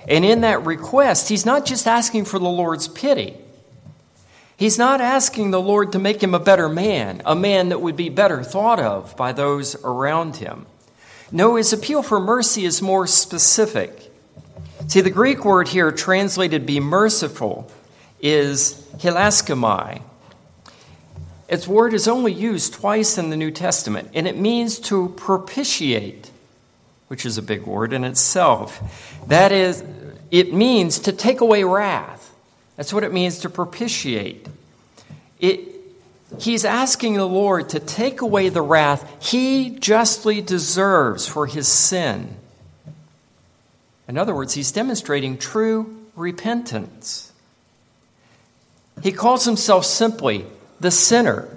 And 0.07 0.25
in 0.25 0.43
that 0.43 0.65
request, 0.65 1.29
he's 1.29 1.45
not 1.45 1.67
just 1.67 1.89
asking 1.89 2.27
for 2.27 2.39
the 2.39 2.49
Lord's 2.49 2.87
pity. 2.87 3.37
He's 4.57 4.79
not 4.79 5.01
asking 5.01 5.51
the 5.51 5.61
Lord 5.61 5.91
to 5.93 5.99
make 5.99 6.23
him 6.23 6.33
a 6.33 6.39
better 6.39 6.69
man, 6.69 7.21
a 7.25 7.35
man 7.35 7.71
that 7.71 7.81
would 7.81 7.97
be 7.97 8.09
better 8.09 8.45
thought 8.45 8.79
of 8.79 9.17
by 9.17 9.33
those 9.33 9.75
around 9.83 10.37
him. 10.37 10.65
No, 11.33 11.57
his 11.57 11.73
appeal 11.73 12.05
for 12.05 12.21
mercy 12.21 12.65
is 12.65 12.81
more 12.81 13.09
specific. 13.09 14.13
See, 14.87 15.01
the 15.01 15.11
Greek 15.11 15.45
word 15.45 15.67
here 15.67 15.91
translated 15.91 16.67
be 16.67 16.79
merciful 16.79 17.69
is 18.23 18.75
hilaskomai. 18.99 20.03
Its 21.49 21.67
word 21.67 21.95
is 21.95 22.07
only 22.07 22.33
used 22.33 22.75
twice 22.75 23.19
in 23.19 23.31
the 23.31 23.37
New 23.37 23.51
Testament, 23.51 24.11
and 24.15 24.29
it 24.29 24.39
means 24.39 24.79
to 24.79 25.09
propitiate, 25.17 26.31
which 27.09 27.27
is 27.27 27.39
a 27.39 27.43
big 27.43 27.67
word 27.67 27.93
in 27.93 28.05
itself. 28.05 28.81
That 29.27 29.51
is, 29.51 29.83
it 30.31 30.55
means 30.55 31.01
to 31.01 31.13
take 31.13 31.41
away 31.41 31.65
wrath. 31.65 32.33
That's 32.77 32.93
what 32.93 33.03
it 33.03 33.13
means 33.13 33.41
to 33.41 33.51
propitiate. 33.51 34.47
It, 35.41 35.61
he's 36.39 36.65
asking 36.65 37.15
the 37.15 37.27
Lord 37.27 37.71
to 37.71 37.81
take 37.81 38.21
away 38.21 38.49
the 38.49 38.63
wrath 38.63 39.05
he 39.21 39.71
justly 39.71 40.41
deserves 40.41 41.27
for 41.27 41.47
his 41.47 41.67
sin. 41.67 42.37
In 44.07 44.17
other 44.17 44.35
words, 44.35 44.55
he's 44.55 44.73
demonstrating 44.73 45.37
true 45.37 45.97
repentance. 46.15 47.30
He 49.03 49.13
calls 49.13 49.45
himself 49.45 49.85
simply 49.85 50.47
the 50.79 50.91
sinner 50.91 51.49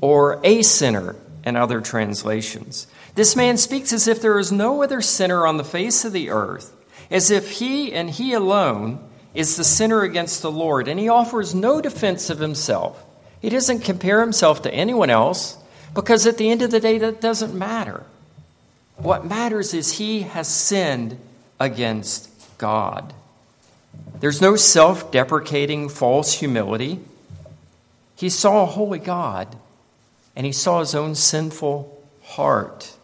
or 0.00 0.40
a 0.44 0.62
sinner 0.62 1.16
in 1.44 1.56
other 1.56 1.80
translations. 1.80 2.86
This 3.14 3.36
man 3.36 3.56
speaks 3.56 3.92
as 3.92 4.08
if 4.08 4.20
there 4.20 4.38
is 4.38 4.50
no 4.50 4.82
other 4.82 5.00
sinner 5.00 5.46
on 5.46 5.56
the 5.56 5.64
face 5.64 6.04
of 6.04 6.12
the 6.12 6.30
earth, 6.30 6.72
as 7.10 7.30
if 7.30 7.50
he 7.58 7.92
and 7.92 8.10
he 8.10 8.32
alone 8.32 8.98
is 9.34 9.56
the 9.56 9.64
sinner 9.64 10.02
against 10.02 10.42
the 10.42 10.50
Lord, 10.50 10.88
and 10.88 10.98
he 10.98 11.08
offers 11.08 11.54
no 11.54 11.80
defense 11.80 12.30
of 12.30 12.38
himself. 12.38 13.04
He 13.40 13.50
doesn't 13.50 13.80
compare 13.80 14.20
himself 14.20 14.62
to 14.62 14.72
anyone 14.74 15.10
else 15.10 15.58
because 15.94 16.26
at 16.26 16.38
the 16.38 16.50
end 16.50 16.62
of 16.62 16.70
the 16.70 16.80
day, 16.80 16.98
that 16.98 17.20
doesn't 17.20 17.54
matter. 17.54 18.04
What 18.96 19.24
matters 19.24 19.74
is 19.74 19.92
he 19.92 20.22
has 20.22 20.48
sinned 20.48 21.18
against 21.60 22.30
God. 22.58 23.12
There's 24.20 24.40
no 24.40 24.56
self 24.56 25.10
deprecating 25.10 25.88
false 25.88 26.34
humility. 26.34 27.00
He 28.16 28.28
saw 28.28 28.62
a 28.62 28.66
holy 28.66 28.98
God 28.98 29.56
and 30.36 30.46
he 30.46 30.52
saw 30.52 30.80
his 30.80 30.94
own 30.94 31.14
sinful 31.14 32.02
heart. 32.22 32.96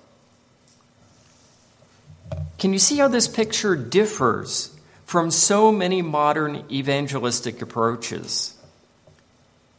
Can 2.59 2.73
you 2.73 2.79
see 2.79 2.99
how 2.99 3.09
this 3.09 3.29
picture 3.29 3.75
differs 3.77 4.77
from 5.11 5.29
so 5.29 5.73
many 5.73 6.01
modern 6.03 6.65
evangelistic 6.71 7.61
approaches. 7.61 8.57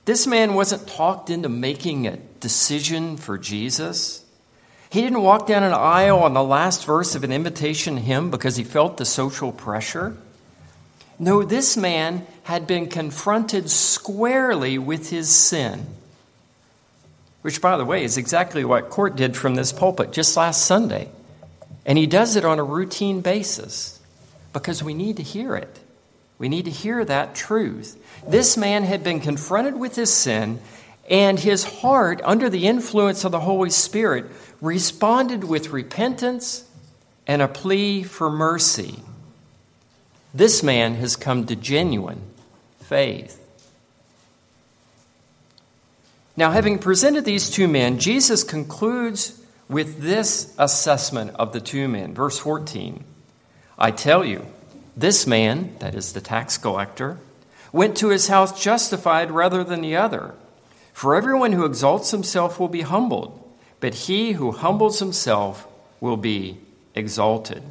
This 0.04 0.28
man 0.28 0.56
wasn't 0.56 0.90
talked 0.90 1.30
into 1.30 1.48
making 1.48 2.06
a 2.06 2.18
decision 2.42 3.16
for 3.16 3.38
Jesus. 3.38 4.26
He 4.90 5.00
didn't 5.02 5.22
walk 5.22 5.48
down 5.48 5.64
an 5.64 5.72
aisle 5.72 6.20
on 6.20 6.34
the 6.34 6.44
last 6.44 6.86
verse 6.86 7.16
of 7.16 7.24
an 7.24 7.32
invitation 7.32 7.96
hymn 7.96 8.30
because 8.30 8.58
he 8.58 8.66
felt 8.66 8.98
the 8.98 9.06
social 9.06 9.54
pressure. 9.54 10.18
No, 11.22 11.44
this 11.44 11.78
man 11.78 12.26
had 12.42 12.66
been 12.66 12.88
confronted 12.88 13.70
squarely 13.70 14.80
with 14.80 15.12
his 15.12 15.30
sin, 15.30 15.86
which, 17.44 17.62
by 17.62 17.78
the 17.78 17.86
way, 17.86 18.04
is 18.04 18.18
exactly 18.18 18.66
what 18.66 18.90
Court 18.90 19.16
did 19.16 19.38
from 19.38 19.54
this 19.54 19.72
pulpit 19.72 20.12
just 20.12 20.36
last 20.36 20.66
Sunday. 20.66 21.10
And 21.86 22.00
he 22.00 22.08
does 22.08 22.36
it 22.36 22.44
on 22.44 22.58
a 22.58 22.64
routine 22.64 23.22
basis 23.22 24.00
because 24.52 24.82
we 24.82 24.96
need 24.96 25.18
to 25.18 25.24
hear 25.24 25.56
it. 25.56 25.80
We 26.40 26.50
need 26.50 26.66
to 26.66 26.72
hear 26.72 27.06
that 27.06 27.36
truth. 27.36 28.04
This 28.28 28.58
man 28.58 28.84
had 28.84 29.04
been 29.04 29.20
confronted 29.20 29.80
with 29.80 29.96
his 29.96 30.12
sin, 30.12 30.60
and 31.08 31.40
his 31.40 31.64
heart, 31.82 32.20
under 32.24 32.50
the 32.50 32.66
influence 32.66 33.24
of 33.24 33.32
the 33.32 33.42
Holy 33.42 33.70
Spirit, 33.70 34.26
responded 34.60 35.44
with 35.44 35.70
repentance 35.70 36.68
and 37.28 37.44
a 37.44 37.48
plea 37.48 38.02
for 38.02 38.32
mercy. 38.32 39.04
This 40.34 40.64
man 40.64 40.96
has 40.96 41.16
come 41.16 41.46
to 41.46 41.56
genuine 41.56 42.22
faith. 42.80 43.38
Now, 46.38 46.52
having 46.52 46.80
presented 46.80 47.26
these 47.26 47.50
two 47.50 47.68
men, 47.68 48.00
Jesus 48.00 48.44
concludes 48.44 49.42
with 49.68 50.00
this 50.02 50.54
assessment 50.58 51.32
of 51.36 51.54
the 51.54 51.60
two 51.60 51.88
men. 51.88 52.14
Verse 52.14 52.40
14. 52.40 53.04
I 53.78 53.92
tell 53.92 54.24
you, 54.24 54.46
this 54.96 55.28
man, 55.28 55.76
that 55.80 55.96
is 55.96 56.14
the 56.14 56.22
tax 56.22 56.58
collector, 56.58 57.20
went 57.72 57.98
to 57.98 58.10
his 58.10 58.28
house 58.28 58.62
justified 58.62 59.32
rather 59.32 59.64
than 59.64 59.82
the 59.82 59.96
other. 59.96 60.36
For 60.94 61.16
everyone 61.16 61.54
who 61.54 61.66
exalts 61.66 62.12
himself 62.12 62.60
will 62.60 62.68
be 62.68 62.82
humbled, 62.82 63.38
but 63.80 63.94
he 63.94 64.34
who 64.34 64.52
humbles 64.52 65.00
himself 65.00 65.68
will 66.00 66.18
be 66.18 66.58
exalted. 66.96 67.64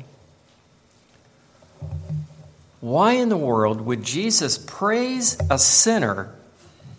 Why 2.80 3.12
in 3.12 3.28
the 3.28 3.36
world 3.36 3.82
would 3.82 4.02
Jesus 4.02 4.56
praise 4.56 5.36
a 5.50 5.58
sinner 5.58 6.34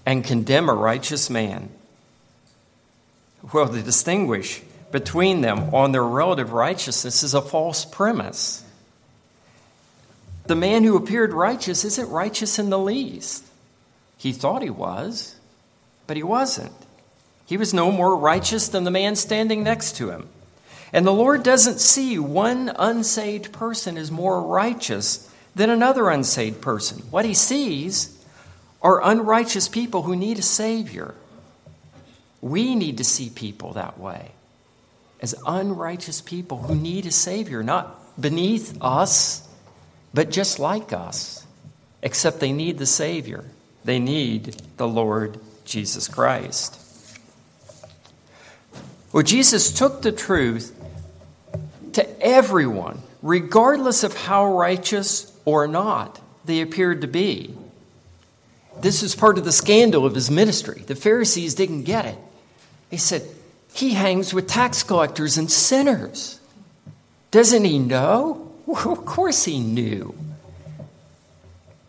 and 0.05 0.23
condemn 0.23 0.69
a 0.69 0.73
righteous 0.73 1.29
man? 1.29 1.69
Well, 3.51 3.67
to 3.67 3.81
distinguish 3.81 4.61
between 4.91 5.41
them 5.41 5.73
on 5.73 5.91
their 5.91 6.03
relative 6.03 6.51
righteousness 6.51 7.23
is 7.23 7.33
a 7.33 7.41
false 7.41 7.85
premise. 7.85 8.63
The 10.45 10.55
man 10.55 10.83
who 10.83 10.95
appeared 10.95 11.33
righteous 11.33 11.83
isn't 11.83 12.09
righteous 12.09 12.59
in 12.59 12.69
the 12.69 12.79
least. 12.79 13.45
He 14.17 14.31
thought 14.31 14.61
he 14.61 14.69
was, 14.69 15.35
but 16.05 16.17
he 16.17 16.23
wasn't. 16.23 16.73
He 17.47 17.57
was 17.57 17.73
no 17.73 17.91
more 17.91 18.15
righteous 18.15 18.67
than 18.67 18.83
the 18.83 18.91
man 18.91 19.15
standing 19.15 19.63
next 19.63 19.95
to 19.97 20.11
him. 20.11 20.29
And 20.93 21.07
the 21.07 21.13
Lord 21.13 21.41
doesn't 21.41 21.79
see 21.79 22.19
one 22.19 22.71
unsaved 22.77 23.51
person 23.51 23.97
as 23.97 24.11
more 24.11 24.41
righteous 24.41 25.30
than 25.55 25.70
another 25.70 26.10
unsaved 26.10 26.62
person. 26.62 27.00
What 27.12 27.25
he 27.25 27.34
sees 27.34 28.17
are 28.81 29.03
unrighteous 29.03 29.67
people 29.67 30.03
who 30.03 30.15
need 30.15 30.39
a 30.39 30.43
Savior. 30.43 31.13
We 32.41 32.75
need 32.75 32.98
to 32.98 33.03
see 33.03 33.29
people 33.29 33.74
that 33.74 34.00
way 34.00 34.31
as 35.22 35.36
unrighteous 35.46 36.22
people 36.22 36.58
who 36.58 36.75
need 36.75 37.05
a 37.05 37.12
Savior, 37.12 37.62
not 37.62 38.20
beneath 38.20 38.75
us, 38.81 39.48
but 40.13 40.31
just 40.31 40.60
like 40.60 40.91
us, 40.91 41.46
except 42.01 42.39
they 42.39 42.51
need 42.51 42.79
the 42.79 42.88
Savior. 42.88 43.46
They 43.86 44.00
need 44.00 44.55
the 44.77 44.88
Lord 44.88 45.39
Jesus 45.63 46.08
Christ. 46.08 46.77
Well, 49.13 49.24
Jesus 49.24 49.72
took 49.72 50.01
the 50.01 50.12
truth 50.12 50.75
to 51.93 52.22
everyone, 52.22 53.01
regardless 53.22 54.03
of 54.03 54.15
how 54.15 54.58
righteous 54.58 55.30
or 55.60 55.67
not 55.67 56.20
they 56.46 56.62
appeared 56.62 57.01
to 57.01 57.08
be. 57.08 57.55
This 58.79 59.03
is 59.03 59.15
part 59.15 59.38
of 59.38 59.46
the 59.46 59.51
scandal 59.51 60.05
of 60.05 60.15
his 60.15 60.31
ministry. 60.31 60.84
The 60.86 60.96
Pharisees 60.96 61.53
didn't 61.55 61.84
get 61.84 62.05
it. 62.05 62.17
They 62.89 62.98
said, 62.98 63.27
He 63.74 63.91
hangs 63.93 64.34
with 64.34 64.48
tax 64.48 64.84
collectors 64.84 65.38
and 65.38 65.51
sinners. 65.51 66.39
Doesn't 67.31 67.63
he 67.63 67.79
know? 67.79 68.51
Well, 68.65 68.91
of 68.91 69.05
course 69.05 69.46
he 69.46 69.60
knew. 69.60 70.15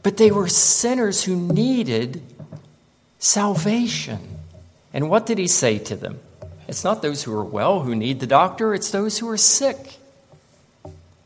But 0.02 0.16
they 0.16 0.30
were 0.30 0.48
sinners 0.48 1.22
who 1.24 1.36
needed 1.36 2.22
salvation. 3.18 4.38
And 4.92 5.08
what 5.08 5.26
did 5.26 5.38
he 5.38 5.46
say 5.46 5.78
to 5.78 5.96
them? 5.96 6.20
It's 6.68 6.84
not 6.84 7.02
those 7.02 7.22
who 7.22 7.32
are 7.34 7.44
well 7.44 7.80
who 7.80 7.94
need 7.94 8.20
the 8.20 8.26
doctor, 8.26 8.74
it's 8.74 8.90
those 8.90 9.18
who 9.18 9.28
are 9.28 9.36
sick. 9.36 9.96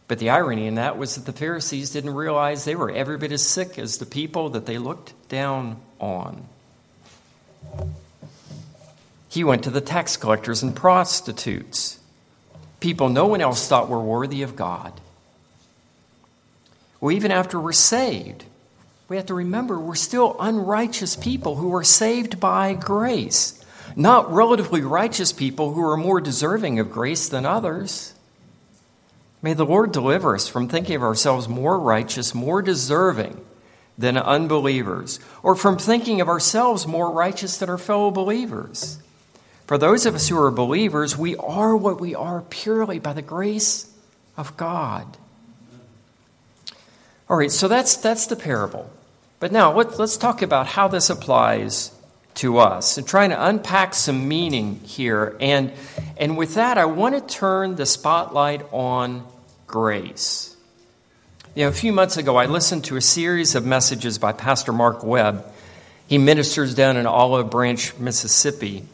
But 0.09 0.19
the 0.19 0.31
irony 0.31 0.67
in 0.67 0.77
that 0.77 0.99
was 0.99 1.17
that 1.17 1.27
the 1.27 1.39
Pharisees 1.39 1.91
didn't 1.91 2.15
realize 2.15 2.65
they 2.65 2.77
were 2.77 2.91
every 2.91 3.19
bit 3.19 3.33
as 3.33 3.45
sick 3.45 3.79
as 3.79 3.99
the 3.99 4.07
people 4.07 4.51
that 4.51 4.67
they 4.67 4.79
looked 4.79 5.13
down 5.29 5.81
on. 5.99 6.49
He 9.29 9.43
went 9.43 9.65
to 9.65 9.71
the 9.71 9.81
tax 9.81 10.17
collectors 10.17 10.63
and 10.63 10.75
prostitutes, 10.75 11.99
people 12.81 13.09
no 13.09 13.27
one 13.27 13.41
else 13.41 13.69
thought 13.69 13.89
were 13.89 14.01
worthy 14.01 14.43
of 14.43 14.57
God. 14.57 14.93
Well, 17.01 17.13
even 17.13 17.31
after 17.31 17.61
we're 17.61 17.73
saved, 17.73 18.45
we 19.09 19.17
have 19.17 19.27
to 19.27 19.35
remember 19.35 19.79
we're 19.79 19.95
still 19.95 20.37
unrighteous 20.41 21.17
people 21.17 21.57
who 21.57 21.75
are 21.75 21.85
saved 21.85 22.41
by 22.41 22.75
grace, 22.75 23.63
not 23.95 24.33
relatively 24.33 24.81
righteous 24.81 25.33
people 25.33 25.75
who 25.75 25.83
are 25.83 25.97
more 25.97 26.21
deserving 26.21 26.79
of 26.79 26.91
grace 26.91 27.29
than 27.29 27.45
others. 27.45 28.15
May 29.43 29.55
the 29.55 29.67
Lord 29.67 29.93
deliver 29.93 30.35
us 30.35 30.49
from 30.49 30.69
thinking 30.69 30.97
of 30.97 31.03
ourselves 31.03 31.49
more 31.49 31.79
righteous, 31.79 32.35
more 32.35 32.63
deserving 32.63 33.45
than 33.99 34.17
unbelievers, 34.17 35.21
or 35.43 35.55
from 35.55 35.79
thinking 35.79 36.21
of 36.21 36.29
ourselves 36.29 36.87
more 36.87 37.11
righteous 37.11 37.59
than 37.59 37.71
our 37.71 37.79
fellow 37.79 38.11
believers. 38.11 38.99
For 39.67 39.79
those 39.79 40.07
of 40.07 40.15
us 40.15 40.29
who 40.29 40.39
are 40.39 40.51
believers, 40.51 41.17
we 41.17 41.37
are 41.37 41.77
what 41.77 42.01
we 42.01 42.15
are 42.15 42.43
purely 42.51 42.99
by 42.99 43.13
the 43.13 43.23
grace 43.23 43.91
of 44.37 44.57
God. 44.57 45.17
All 47.29 47.37
right, 47.37 47.51
so 47.51 47.67
that's, 47.67 47.97
that's 47.97 48.27
the 48.27 48.37
parable. 48.37 48.91
But 49.41 49.53
now 49.53 49.73
let, 49.73 49.99
let's 49.99 50.17
talk 50.17 50.43
about 50.43 50.67
how 50.67 50.89
this 50.89 51.11
applies 51.11 51.91
to 52.37 52.59
us 52.59 52.99
and 52.99 53.07
trying 53.07 53.31
to 53.31 53.47
unpack 53.47 53.95
some 53.95 54.29
meaning 54.29 54.81
here. 54.85 55.37
And, 55.41 55.73
and 56.17 56.37
with 56.37 56.55
that, 56.55 56.79
I 56.79 56.85
want 56.85 57.15
to 57.15 57.35
turn 57.35 57.77
the 57.77 57.87
spotlight 57.87 58.63
on 58.73 59.27
grace. 59.67 60.57
You 61.55 61.65
know, 61.65 61.69
a 61.69 61.73
few 61.73 61.93
months 61.93 62.17
ago, 62.17 62.37
I 62.37 62.47
listened 62.47 62.85
to 62.85 62.97
a 62.97 63.01
series 63.01 63.55
of 63.55 63.65
messages 63.65 64.19
by 64.19 64.33
Pastor 64.33 64.73
Mark 64.73 65.03
Webb. 65.03 65.45
He 66.07 66.19
ministers 66.19 66.75
down 66.75 66.97
in 66.97 67.07
Olive 67.07 67.51
Branch, 67.51 67.97
Mississippi. 67.99 68.85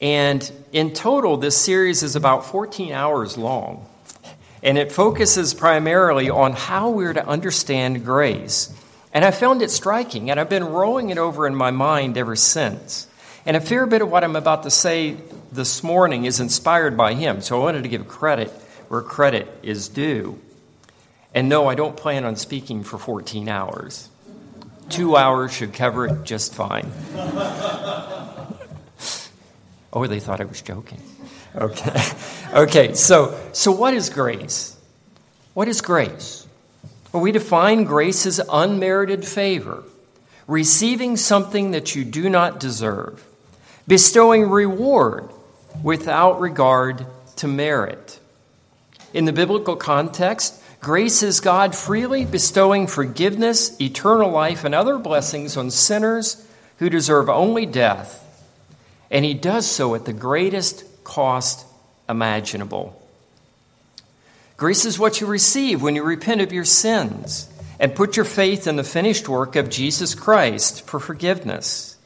And 0.00 0.50
in 0.72 0.92
total, 0.92 1.38
this 1.38 1.56
series 1.56 2.02
is 2.02 2.14
about 2.14 2.44
14 2.46 2.92
hours 2.92 3.36
long. 3.36 3.86
And 4.62 4.76
it 4.76 4.92
focuses 4.92 5.54
primarily 5.54 6.30
on 6.30 6.52
how 6.52 6.90
we're 6.90 7.14
to 7.14 7.26
understand 7.26 8.04
grace. 8.04 8.72
And 9.12 9.24
I 9.24 9.30
found 9.30 9.62
it 9.62 9.70
striking, 9.70 10.30
and 10.30 10.38
I've 10.38 10.50
been 10.50 10.64
rolling 10.64 11.10
it 11.10 11.18
over 11.18 11.46
in 11.46 11.54
my 11.54 11.70
mind 11.70 12.16
ever 12.18 12.36
since. 12.36 13.06
And 13.46 13.56
a 13.56 13.60
fair 13.60 13.86
bit 13.86 14.02
of 14.02 14.10
what 14.10 14.24
I'm 14.24 14.36
about 14.36 14.64
to 14.64 14.70
say 14.70 15.16
this 15.50 15.82
morning 15.82 16.26
is 16.26 16.40
inspired 16.40 16.96
by 16.96 17.14
him, 17.14 17.40
so 17.40 17.60
I 17.60 17.64
wanted 17.64 17.82
to 17.84 17.88
give 17.88 18.06
credit 18.06 18.50
where 18.88 19.02
credit 19.02 19.48
is 19.62 19.88
due. 19.88 20.38
And 21.34 21.48
no, 21.48 21.66
I 21.68 21.74
don't 21.74 21.96
plan 21.96 22.24
on 22.24 22.36
speaking 22.36 22.82
for 22.82 22.98
14 22.98 23.48
hours. 23.48 24.08
Two 24.88 25.16
hours 25.16 25.52
should 25.52 25.72
cover 25.72 26.06
it 26.06 26.24
just 26.24 26.54
fine. 26.54 26.90
oh, 29.92 30.06
they 30.06 30.20
thought 30.20 30.40
I 30.40 30.44
was 30.44 30.62
joking. 30.62 31.00
Okay. 31.54 32.02
Okay, 32.50 32.94
so, 32.94 33.38
so 33.52 33.70
what 33.72 33.92
is 33.92 34.08
grace? 34.08 34.74
What 35.52 35.68
is 35.68 35.82
grace? 35.82 36.47
Well, 37.12 37.22
we 37.22 37.32
define 37.32 37.84
grace 37.84 38.26
as 38.26 38.40
unmerited 38.50 39.24
favor, 39.24 39.82
receiving 40.46 41.16
something 41.16 41.70
that 41.70 41.94
you 41.94 42.04
do 42.04 42.28
not 42.28 42.60
deserve, 42.60 43.24
bestowing 43.86 44.50
reward 44.50 45.30
without 45.82 46.40
regard 46.40 47.06
to 47.36 47.48
merit. 47.48 48.20
In 49.14 49.24
the 49.24 49.32
biblical 49.32 49.76
context, 49.76 50.62
grace 50.80 51.22
is 51.22 51.40
God 51.40 51.74
freely 51.74 52.26
bestowing 52.26 52.86
forgiveness, 52.86 53.80
eternal 53.80 54.30
life, 54.30 54.64
and 54.64 54.74
other 54.74 54.98
blessings 54.98 55.56
on 55.56 55.70
sinners 55.70 56.46
who 56.78 56.90
deserve 56.90 57.30
only 57.30 57.64
death. 57.64 58.22
And 59.10 59.24
He 59.24 59.32
does 59.32 59.66
so 59.66 59.94
at 59.94 60.04
the 60.04 60.12
greatest 60.12 60.84
cost 61.04 61.64
imaginable. 62.06 62.97
Grace 64.58 64.84
is 64.84 64.98
what 64.98 65.20
you 65.20 65.26
receive 65.28 65.80
when 65.80 65.94
you 65.94 66.02
repent 66.02 66.40
of 66.40 66.52
your 66.52 66.64
sins 66.64 67.48
and 67.78 67.94
put 67.94 68.16
your 68.16 68.24
faith 68.24 68.66
in 68.66 68.74
the 68.74 68.82
finished 68.82 69.28
work 69.28 69.54
of 69.54 69.70
Jesus 69.70 70.16
Christ 70.16 70.84
for 70.84 70.98
forgiveness. 70.98 71.96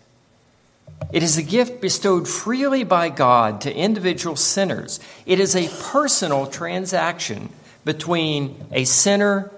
It 1.11 1.23
is 1.23 1.39
a 1.39 1.43
gift 1.43 1.81
bestowed 1.81 2.29
freely 2.29 2.85
by 2.85 3.09
God 3.09 3.63
to 3.63 3.75
individual 3.75 4.37
sinners. 4.37 5.01
It 5.25 5.41
is 5.41 5.57
a 5.57 5.71
personal 5.91 6.47
transaction 6.47 7.49
between 7.87 8.67
a 8.71 8.85
sinner 8.85 9.51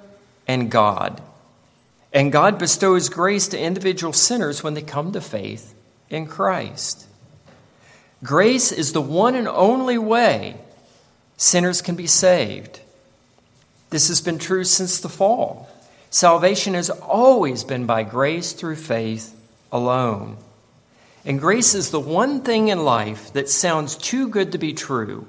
and 0.46 0.70
God. 0.70 1.20
And 2.12 2.30
God 2.30 2.60
bestows 2.60 3.08
grace 3.08 3.48
to 3.48 3.58
individual 3.58 4.12
sinners 4.12 4.62
when 4.62 4.74
they 4.74 4.82
come 4.82 5.10
to 5.12 5.20
faith 5.20 5.74
in 6.10 6.26
Christ. 6.26 7.08
Grace 8.22 8.70
is 8.70 8.92
the 8.92 9.00
one 9.00 9.34
and 9.34 9.48
only 9.48 9.98
way 9.98 10.58
sinners 11.36 11.82
can 11.82 11.96
be 11.96 12.06
saved. 12.06 12.80
This 13.94 14.08
has 14.08 14.20
been 14.20 14.40
true 14.40 14.64
since 14.64 14.98
the 14.98 15.08
fall. 15.08 15.68
Salvation 16.10 16.74
has 16.74 16.90
always 16.90 17.62
been 17.62 17.86
by 17.86 18.02
grace 18.02 18.52
through 18.52 18.74
faith 18.74 19.32
alone. 19.70 20.36
And 21.24 21.38
grace 21.38 21.76
is 21.76 21.92
the 21.92 22.00
one 22.00 22.40
thing 22.40 22.70
in 22.70 22.84
life 22.84 23.32
that 23.34 23.48
sounds 23.48 23.94
too 23.94 24.26
good 24.26 24.50
to 24.50 24.58
be 24.58 24.72
true, 24.72 25.28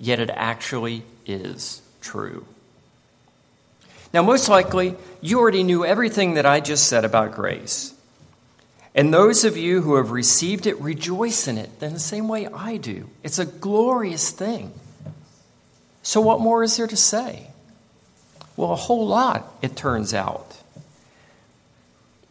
yet 0.00 0.18
it 0.18 0.28
actually 0.30 1.04
is 1.24 1.82
true. 2.00 2.44
Now, 4.12 4.22
most 4.22 4.48
likely, 4.48 4.96
you 5.20 5.38
already 5.38 5.62
knew 5.62 5.84
everything 5.84 6.34
that 6.34 6.46
I 6.46 6.58
just 6.58 6.88
said 6.88 7.04
about 7.04 7.36
grace. 7.36 7.94
And 8.92 9.14
those 9.14 9.44
of 9.44 9.56
you 9.56 9.82
who 9.82 9.94
have 9.94 10.10
received 10.10 10.66
it, 10.66 10.80
rejoice 10.80 11.46
in 11.46 11.58
it 11.58 11.70
in 11.80 11.92
the 11.92 12.00
same 12.00 12.26
way 12.26 12.48
I 12.48 12.76
do. 12.76 13.08
It's 13.22 13.38
a 13.38 13.46
glorious 13.46 14.30
thing. 14.32 14.72
So, 16.02 16.20
what 16.20 16.40
more 16.40 16.64
is 16.64 16.76
there 16.76 16.88
to 16.88 16.96
say? 16.96 17.50
Well, 18.56 18.72
a 18.72 18.76
whole 18.76 19.06
lot, 19.06 19.52
it 19.62 19.76
turns 19.76 20.14
out. 20.14 20.56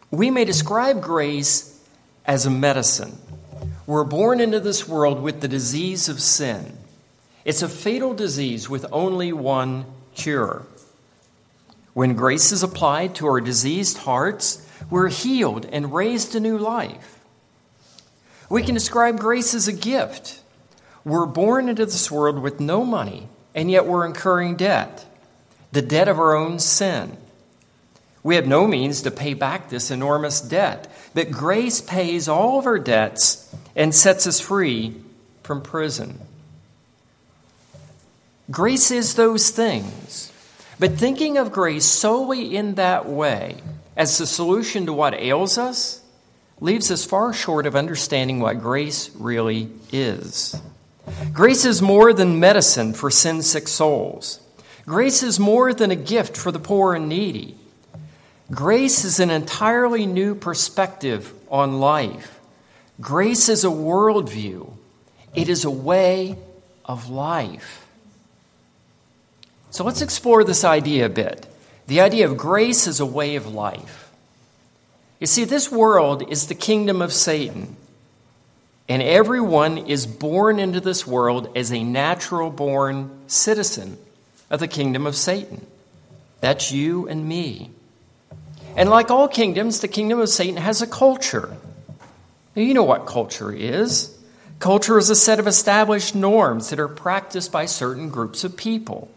We 0.10 0.32
may 0.32 0.46
describe 0.46 1.02
grace 1.02 1.82
as 2.26 2.46
a 2.46 2.50
medicine. 2.50 3.18
We're 3.86 4.06
born 4.06 4.40
into 4.40 4.60
this 4.60 4.88
world 4.88 5.22
with 5.22 5.42
the 5.42 5.48
disease 5.48 6.08
of 6.08 6.22
sin. 6.22 6.78
It's 7.44 7.62
a 7.62 7.68
fatal 7.68 8.14
disease 8.14 8.70
with 8.70 8.86
only 8.92 9.34
one 9.34 9.86
cure. 10.16 10.64
When 11.94 12.16
grace 12.16 12.52
is 12.52 12.64
applied 12.64 13.16
to 13.16 13.28
our 13.28 13.42
diseased 13.42 13.98
hearts, 13.98 14.66
we're 14.90 15.10
healed 15.10 15.66
and 15.66 15.94
raised 15.94 16.32
to 16.32 16.40
new 16.40 16.58
life. 16.58 17.20
We 18.50 18.64
can 18.64 18.74
describe 18.74 19.20
grace 19.20 19.54
as 19.54 19.68
a 19.68 19.74
gift. 19.74 20.40
We're 21.04 21.26
born 21.26 21.68
into 21.68 21.86
this 21.86 22.10
world 22.10 22.40
with 22.40 22.62
no 22.62 22.86
money, 22.86 23.28
and 23.54 23.70
yet 23.70 23.86
we're 23.86 24.06
incurring 24.06 24.56
debt 24.56 25.06
the 25.74 25.82
debt 25.82 26.08
of 26.08 26.20
our 26.20 26.36
own 26.36 26.60
sin. 26.60 27.18
We 28.22 28.36
have 28.36 28.48
no 28.48 28.68
means 28.68 29.02
to 29.02 29.12
pay 29.12 29.34
back 29.34 29.70
this 29.70 29.92
enormous 29.92 30.40
debt, 30.40 30.90
but 31.14 31.32
grace 31.32 31.82
pays 31.82 32.30
all 32.30 32.60
of 32.60 32.66
our 32.66 32.80
debts 32.80 33.54
and 33.76 33.94
sets 33.94 34.26
us 34.28 34.40
free 34.40 34.96
from 35.42 35.62
prison. 35.62 36.20
Grace 38.50 38.92
is 38.92 39.16
those 39.16 39.50
things. 39.50 40.32
But 40.80 40.94
thinking 40.94 41.38
of 41.38 41.52
grace 41.52 41.86
solely 41.86 42.56
in 42.56 42.76
that 42.76 43.08
way, 43.08 43.58
as 43.98 44.18
the 44.18 44.28
solution 44.28 44.86
to 44.86 44.94
what 44.94 45.14
ails 45.14 45.58
us, 45.58 46.02
leaves 46.60 46.92
us 46.92 47.06
far 47.06 47.34
short 47.34 47.66
of 47.66 47.76
understanding 47.76 48.40
what 48.40 48.62
grace 48.62 49.10
really 49.16 49.70
is. 49.92 50.62
Grace 51.34 51.66
is 51.66 51.82
more 51.82 52.14
than 52.14 52.40
medicine 52.40 52.94
for 52.94 53.10
sin 53.10 53.42
sick 53.42 53.68
souls. 53.68 54.40
Grace 54.86 55.24
is 55.24 55.40
more 55.40 55.74
than 55.74 55.92
a 55.92 55.96
gift 55.96 56.36
for 56.36 56.52
the 56.52 56.60
poor 56.60 56.94
and 56.94 57.08
needy. 57.08 57.56
Grace 58.52 59.06
is 59.06 59.20
an 59.20 59.30
entirely 59.30 60.06
new 60.06 60.36
perspective 60.36 61.34
on 61.50 61.80
life. 61.80 62.40
Grace 63.00 63.50
is 63.50 63.64
a 63.64 63.70
worldview, 63.70 64.72
it 65.34 65.50
is 65.50 65.66
a 65.66 65.72
way 65.72 66.38
of 66.86 67.10
life. 67.10 67.88
So 69.72 69.84
let's 69.84 70.02
explore 70.02 70.44
this 70.44 70.64
idea 70.64 71.08
a 71.08 71.10
bit. 71.10 71.48
The 71.88 72.02
idea 72.02 72.28
of 72.28 72.38
grace 72.38 72.88
as 72.88 73.00
a 73.00 73.06
way 73.06 73.36
of 73.36 73.48
life. 73.48 74.12
You 75.20 75.26
see, 75.26 75.46
this 75.46 75.72
world 75.72 76.30
is 76.30 76.48
the 76.48 76.56
kingdom 76.56 77.02
of 77.02 77.12
Satan, 77.12 77.76
and 78.88 79.02
everyone 79.02 79.78
is 79.78 80.06
born 80.06 80.60
into 80.60 80.80
this 80.80 81.08
world 81.08 81.50
as 81.56 81.72
a 81.72 81.84
natural 81.84 82.52
born 82.52 83.10
citizen 83.28 83.98
of 84.54 84.60
the 84.60 84.68
kingdom 84.68 85.08
of 85.08 85.16
Satan. 85.16 85.66
That's 86.40 86.72
you 86.72 87.08
and 87.10 87.28
me. 87.28 87.72
And 88.78 88.88
like 88.88 89.10
all 89.10 89.28
kingdoms, 89.28 89.80
the 89.80 89.88
kingdom 89.88 90.20
of 90.20 90.30
Satan 90.30 90.58
has 90.58 90.84
a 90.84 90.88
culture. 90.88 91.58
You 92.54 92.76
know 92.76 92.84
what 92.84 93.08
culture 93.08 93.52
is. 93.52 94.16
Culture 94.60 95.00
is 95.00 95.10
a 95.10 95.16
set 95.16 95.40
of 95.40 95.48
established 95.48 96.14
norms 96.14 96.70
that 96.70 96.80
are 96.80 96.88
practiced 96.88 97.52
by 97.52 97.66
certain 97.66 98.10
groups 98.10 98.44
of 98.44 98.56
people. 98.56 99.10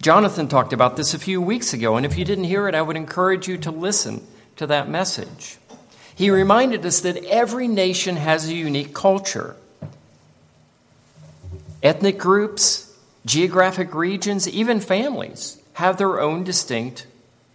Jonathan 0.00 0.46
talked 0.46 0.72
about 0.72 0.96
this 0.96 1.12
a 1.12 1.18
few 1.18 1.42
weeks 1.42 1.74
ago, 1.74 1.96
and 1.96 2.06
if 2.06 2.16
you 2.16 2.24
didn't 2.24 2.44
hear 2.44 2.68
it, 2.68 2.76
I 2.76 2.82
would 2.82 2.96
encourage 2.96 3.48
you 3.48 3.58
to 3.58 3.72
listen 3.72 4.24
to 4.56 4.68
that 4.68 4.88
message. 4.88 5.58
He 6.14 6.30
reminded 6.30 6.86
us 6.86 7.00
that 7.00 7.24
every 7.24 7.66
nation 7.66 8.14
has 8.14 8.48
a 8.48 8.54
unique 8.54 8.94
culture. 8.94 9.56
Ethnic 11.82 12.16
groups, 12.16 12.91
geographic 13.24 13.94
regions, 13.94 14.48
even 14.48 14.80
families 14.80 15.60
have 15.74 15.96
their 15.96 16.20
own 16.20 16.44
distinct 16.44 17.06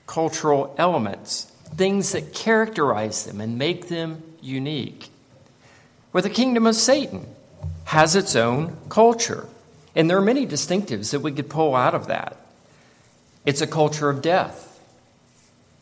cultural 0.06 0.74
elements, 0.78 1.52
things 1.76 2.14
that 2.14 2.34
characterize 2.34 3.26
them 3.26 3.42
and 3.42 3.58
make 3.58 3.90
them 3.90 4.24
unique. 4.42 5.10
Where 6.12 6.22
the 6.22 6.30
kingdom 6.30 6.66
of 6.66 6.76
Satan 6.76 7.28
has 7.86 8.16
its 8.16 8.36
own 8.36 8.78
culture. 8.90 9.48
And 9.96 10.10
there 10.10 10.18
are 10.18 10.22
many 10.22 10.46
distinctives 10.46 11.12
that 11.12 11.22
we 11.22 11.32
could 11.32 11.50
pull 11.50 11.76
out 11.76 11.96
of 11.96 12.08
that. 12.08 12.38
It's 13.46 13.62
a 13.62 13.68
culture 13.68 14.10
of 14.10 14.22
death, 14.22 14.80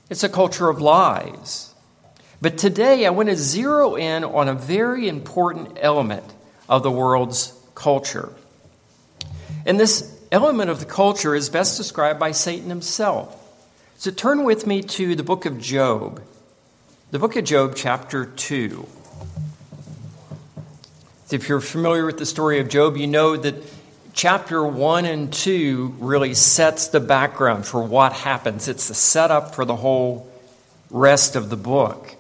it's 0.10 0.24
a 0.24 0.30
culture 0.30 0.70
of 0.70 0.82
lies. 0.82 1.74
But 2.42 2.58
today 2.58 3.06
I 3.06 3.10
want 3.12 3.30
to 3.30 3.36
zero 3.36 3.96
in 3.96 4.24
on 4.24 4.48
a 4.50 4.54
very 4.54 5.08
important 5.08 5.78
element 5.80 6.26
of 6.68 6.84
the 6.84 6.92
world's 6.92 7.54
culture. 7.74 8.32
And 9.66 9.80
this 9.80 10.16
element 10.32 10.70
of 10.70 10.80
the 10.80 10.86
culture 10.86 11.34
is 11.34 11.50
best 11.50 11.78
described 11.78 12.20
by 12.20 12.32
Satan 12.32 12.70
himself. 12.70 13.42
So 13.98 14.12
turn 14.12 14.44
with 14.44 14.68
me 14.68 14.82
to 14.84 15.16
the 15.16 15.24
book 15.24 15.46
of 15.46 15.60
Job, 15.60 16.22
the 17.12 17.20
book 17.20 17.36
of 17.36 17.46
Job, 17.46 17.74
chapter 17.76 18.26
2. 18.26 18.88
If 21.32 21.50
you're 21.50 21.62
familiar 21.62 22.06
with 22.06 22.18
the 22.18 22.26
story 22.26 22.60
of 22.60 22.70
Job, 22.70 22.98
you 22.98 23.08
know 23.08 23.36
that 23.36 23.56
chapter 24.14 24.64
1 24.64 25.06
and 25.06 25.34
2 25.34 25.96
really 26.00 26.34
sets 26.34 26.90
the 26.90 27.00
background 27.00 27.66
for 27.66 27.82
what 27.82 28.14
happens. 28.14 28.68
It's 28.68 28.88
the 28.88 28.94
setup 28.94 29.56
for 29.56 29.66
the 29.66 29.76
whole 29.76 30.32
rest 30.92 31.36
of 31.36 31.50
the 31.50 31.58
book. 31.58 32.16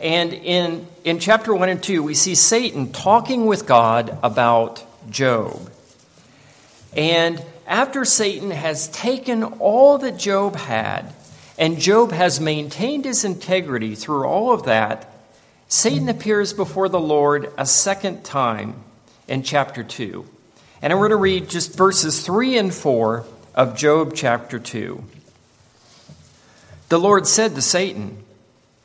And 0.00 0.32
in, 0.32 0.86
in 1.04 1.20
chapter 1.20 1.54
1 1.54 1.68
and 1.68 1.82
2, 1.82 2.02
we 2.02 2.14
see 2.14 2.34
Satan 2.34 2.92
talking 2.92 3.46
with 3.46 3.66
God 3.66 4.18
about 4.22 4.84
Job. 5.10 5.69
And 6.96 7.42
after 7.66 8.04
Satan 8.04 8.50
has 8.50 8.88
taken 8.88 9.44
all 9.44 9.98
that 9.98 10.18
Job 10.18 10.56
had, 10.56 11.12
and 11.58 11.78
Job 11.78 12.12
has 12.12 12.40
maintained 12.40 13.04
his 13.04 13.24
integrity 13.24 13.94
through 13.94 14.24
all 14.24 14.52
of 14.52 14.64
that, 14.64 15.06
Satan 15.68 16.08
appears 16.08 16.52
before 16.52 16.88
the 16.88 16.98
Lord 16.98 17.52
a 17.56 17.64
second 17.64 18.24
time 18.24 18.74
in 19.28 19.42
chapter 19.42 19.84
2. 19.84 20.26
And 20.82 20.92
I'm 20.92 20.98
going 20.98 21.10
to 21.10 21.16
read 21.16 21.48
just 21.48 21.76
verses 21.76 22.24
3 22.24 22.58
and 22.58 22.74
4 22.74 23.24
of 23.54 23.76
Job 23.76 24.14
chapter 24.14 24.58
2. 24.58 25.04
The 26.88 26.98
Lord 26.98 27.26
said 27.28 27.54
to 27.54 27.62
Satan, 27.62 28.24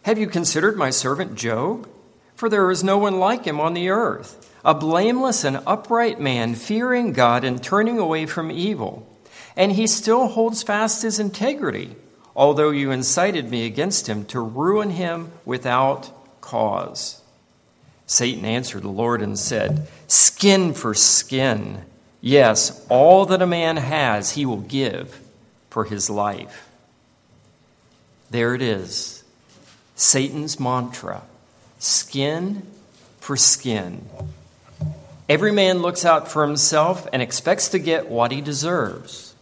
Have 0.04 0.20
you 0.20 0.28
considered 0.28 0.78
my 0.78 0.92
servant 0.92 1.36
Job? 1.36 1.90
For 2.36 2.50
there 2.50 2.70
is 2.70 2.84
no 2.84 3.00
one 3.00 3.18
like 3.18 3.46
him 3.46 3.60
on 3.60 3.74
the 3.74 3.90
earth 3.90 4.55
a 4.66 4.74
blameless 4.74 5.44
and 5.44 5.62
upright 5.68 6.20
man, 6.20 6.56
fearing 6.56 7.14
God 7.14 7.44
and 7.44 7.64
turning 7.64 8.00
away 8.00 8.26
from 8.26 8.52
evil. 8.52 9.08
And 9.56 9.72
he 9.72 9.86
still 9.86 10.28
holds 10.28 10.64
fast 10.64 11.04
his 11.04 11.20
integrity, 11.20 11.96
although 12.36 12.72
you 12.72 12.92
incited 12.92 13.50
me 13.50 13.66
against 13.66 14.08
him 14.08 14.26
to 14.26 14.40
ruin 14.42 14.90
him 14.90 15.32
without 15.46 16.12
cause. 16.42 17.22
Satan 18.08 18.44
answered 18.44 18.84
the 18.84 18.90
Lord 18.90 19.22
and 19.22 19.38
said, 19.38 19.88
Skin 20.08 20.74
for 20.74 20.94
skin. 20.94 21.84
Yes, 22.20 22.86
all 22.90 23.28
that 23.28 23.42
a 23.42 23.48
man 23.48 23.78
has, 23.78 24.32
he 24.32 24.46
will 24.46 24.62
give 24.62 25.22
for 25.70 25.84
his 25.84 26.10
life. 26.10 26.68
There 28.32 28.56
it 28.56 28.62
is 28.62 29.24
Satan's 29.96 30.60
mantra 30.60 31.22
skin 31.78 32.64
for 33.20 33.38
skin. 33.38 34.08
Every 35.28 35.52
man 35.52 35.80
looks 35.80 36.06
out 36.06 36.28
for 36.28 36.46
himself 36.46 37.08
and 37.12 37.22
expects 37.22 37.70
to 37.70 37.80
get 37.80 38.10
what 38.10 38.32
he 38.32 38.42
deserves. 38.42 39.34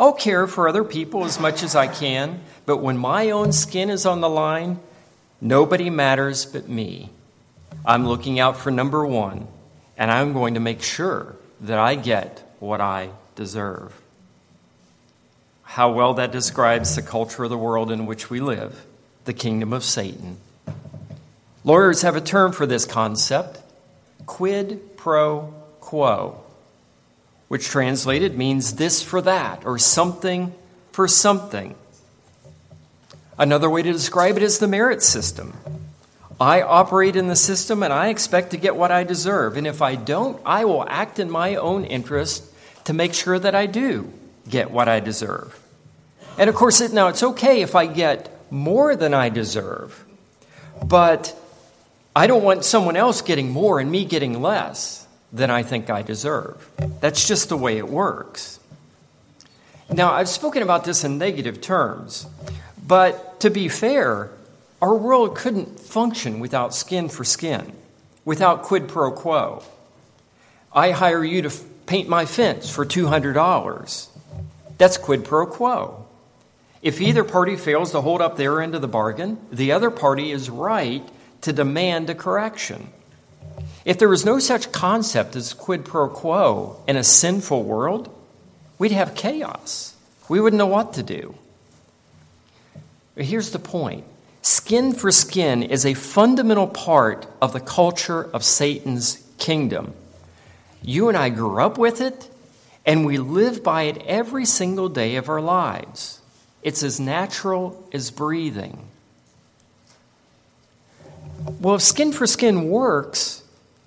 I'll 0.00 0.12
care 0.12 0.46
for 0.46 0.68
other 0.68 0.84
people 0.84 1.24
as 1.24 1.38
much 1.38 1.62
as 1.62 1.76
I 1.76 1.86
can, 1.86 2.40
but 2.66 2.78
when 2.78 2.96
my 2.96 3.30
own 3.30 3.52
skin 3.52 3.88
is 3.88 4.04
on 4.04 4.20
the 4.20 4.28
line, 4.28 4.80
nobody 5.40 5.90
matters 5.90 6.44
but 6.44 6.68
me. 6.68 7.10
I'm 7.86 8.06
looking 8.06 8.40
out 8.40 8.56
for 8.56 8.70
number 8.70 9.06
one, 9.06 9.46
and 9.96 10.10
I'm 10.10 10.32
going 10.32 10.54
to 10.54 10.60
make 10.60 10.82
sure 10.82 11.36
that 11.60 11.78
I 11.78 11.94
get 11.94 12.42
what 12.58 12.80
I 12.80 13.10
deserve. 13.36 13.94
How 15.62 15.92
well 15.92 16.14
that 16.14 16.32
describes 16.32 16.96
the 16.96 17.02
culture 17.02 17.44
of 17.44 17.50
the 17.50 17.58
world 17.58 17.92
in 17.92 18.06
which 18.06 18.30
we 18.30 18.40
live, 18.40 18.84
the 19.24 19.32
kingdom 19.32 19.72
of 19.72 19.84
Satan. 19.84 20.38
Lawyers 21.62 22.02
have 22.02 22.16
a 22.16 22.20
term 22.20 22.52
for 22.52 22.66
this 22.66 22.84
concept 22.84 23.60
quid 24.28 24.96
pro 24.96 25.52
quo, 25.80 26.38
which 27.48 27.66
translated 27.66 28.36
means 28.36 28.74
this 28.74 29.02
for 29.02 29.20
that 29.22 29.64
or 29.64 29.78
something 29.78 30.54
for 30.92 31.08
something. 31.08 31.74
Another 33.38 33.70
way 33.70 33.82
to 33.82 33.92
describe 33.92 34.36
it 34.36 34.42
is 34.42 34.58
the 34.58 34.68
merit 34.68 35.02
system. 35.02 35.54
I 36.40 36.62
operate 36.62 37.16
in 37.16 37.26
the 37.26 37.36
system 37.36 37.82
and 37.82 37.92
I 37.92 38.08
expect 38.08 38.50
to 38.50 38.56
get 38.56 38.76
what 38.76 38.92
I 38.92 39.02
deserve. 39.02 39.56
And 39.56 39.66
if 39.66 39.82
I 39.82 39.96
don't, 39.96 40.40
I 40.44 40.64
will 40.66 40.84
act 40.88 41.18
in 41.18 41.30
my 41.30 41.56
own 41.56 41.84
interest 41.84 42.44
to 42.84 42.92
make 42.92 43.14
sure 43.14 43.38
that 43.38 43.54
I 43.54 43.66
do 43.66 44.12
get 44.48 44.70
what 44.70 44.88
I 44.88 45.00
deserve. 45.00 45.58
And 46.36 46.48
of 46.48 46.54
course, 46.54 46.80
now 46.92 47.08
it's 47.08 47.22
okay 47.22 47.62
if 47.62 47.74
I 47.74 47.86
get 47.86 48.30
more 48.50 48.94
than 48.94 49.14
I 49.14 49.30
deserve, 49.30 50.04
but 50.84 51.34
I 52.18 52.26
don't 52.26 52.42
want 52.42 52.64
someone 52.64 52.96
else 52.96 53.22
getting 53.22 53.52
more 53.52 53.78
and 53.78 53.88
me 53.88 54.04
getting 54.04 54.42
less 54.42 55.06
than 55.32 55.52
I 55.52 55.62
think 55.62 55.88
I 55.88 56.02
deserve. 56.02 56.68
That's 57.00 57.28
just 57.28 57.48
the 57.48 57.56
way 57.56 57.78
it 57.78 57.88
works. 57.88 58.58
Now, 59.88 60.10
I've 60.10 60.28
spoken 60.28 60.64
about 60.64 60.82
this 60.82 61.04
in 61.04 61.18
negative 61.18 61.60
terms, 61.60 62.26
but 62.84 63.38
to 63.38 63.50
be 63.50 63.68
fair, 63.68 64.32
our 64.82 64.96
world 64.96 65.36
couldn't 65.36 65.78
function 65.78 66.40
without 66.40 66.74
skin 66.74 67.08
for 67.08 67.22
skin, 67.22 67.72
without 68.24 68.64
quid 68.64 68.88
pro 68.88 69.12
quo. 69.12 69.62
I 70.72 70.90
hire 70.90 71.22
you 71.22 71.42
to, 71.42 71.52
paint 71.86 72.08
my 72.08 72.26
fence 72.26 72.68
for 72.68 72.84
$200. 72.84 74.08
That's 74.76 74.96
quid 74.96 75.24
pro 75.24 75.46
quo. 75.46 76.04
If 76.82 77.00
either 77.00 77.22
party 77.22 77.54
fails 77.54 77.92
to 77.92 78.00
hold 78.00 78.20
up 78.20 78.36
their 78.36 78.60
end 78.60 78.74
of 78.74 78.80
the 78.80 78.88
bargain, 78.88 79.38
the 79.52 79.70
other 79.70 79.92
party 79.92 80.32
is 80.32 80.50
right 80.50 81.08
to 81.42 81.52
demand 81.52 82.10
a 82.10 82.14
correction. 82.14 82.88
If 83.84 83.98
there 83.98 84.08
was 84.08 84.24
no 84.24 84.38
such 84.38 84.72
concept 84.72 85.36
as 85.36 85.54
quid 85.54 85.84
pro 85.84 86.08
quo 86.08 86.82
in 86.86 86.96
a 86.96 87.04
sinful 87.04 87.62
world, 87.62 88.14
we'd 88.78 88.92
have 88.92 89.14
chaos. 89.14 89.94
We 90.28 90.40
wouldn't 90.40 90.58
know 90.58 90.66
what 90.66 90.94
to 90.94 91.02
do. 91.02 91.34
But 93.14 93.24
here's 93.24 93.50
the 93.50 93.58
point 93.58 94.04
skin 94.42 94.92
for 94.92 95.10
skin 95.10 95.62
is 95.62 95.84
a 95.84 95.94
fundamental 95.94 96.68
part 96.68 97.26
of 97.40 97.52
the 97.52 97.60
culture 97.60 98.28
of 98.32 98.44
Satan's 98.44 99.24
kingdom. 99.38 99.92
You 100.82 101.08
and 101.08 101.16
I 101.16 101.28
grew 101.28 101.60
up 101.60 101.78
with 101.78 102.00
it, 102.00 102.30
and 102.86 103.04
we 103.04 103.18
live 103.18 103.62
by 103.64 103.82
it 103.82 103.98
every 104.06 104.44
single 104.44 104.88
day 104.88 105.16
of 105.16 105.28
our 105.28 105.40
lives. 105.40 106.20
It's 106.62 106.82
as 106.82 107.00
natural 107.00 107.88
as 107.92 108.10
breathing. 108.10 108.88
Well, 111.60 111.74
if 111.76 111.82
skin 111.82 112.12
for 112.12 112.26
skin 112.26 112.68
works, 112.68 113.42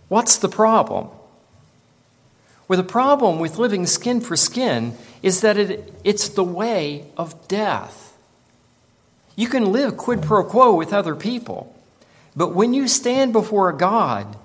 what's 0.08 0.38
the 0.38 0.50
problem? 0.50 1.10
Well, 2.68 2.78
the 2.78 2.84
problem 2.84 3.40
with 3.40 3.58
living 3.58 3.86
skin 3.86 4.22
for 4.22 4.36
skin 4.36 4.96
is 5.22 5.42
that 5.42 5.58
it, 5.58 5.94
it's 6.04 6.30
the 6.30 6.44
way 6.44 7.06
of 7.18 7.48
death. 7.48 8.18
You 9.36 9.48
can 9.48 9.72
live 9.72 9.98
quid 9.98 10.22
pro 10.22 10.44
quo 10.44 10.76
with 10.76 10.94
other 10.94 11.16
people, 11.16 11.76
but 12.36 12.56
when 12.56 12.74
you 12.74 12.88
stand 12.88 13.34
before 13.34 13.70
a 13.70 13.78
God, 13.78 14.38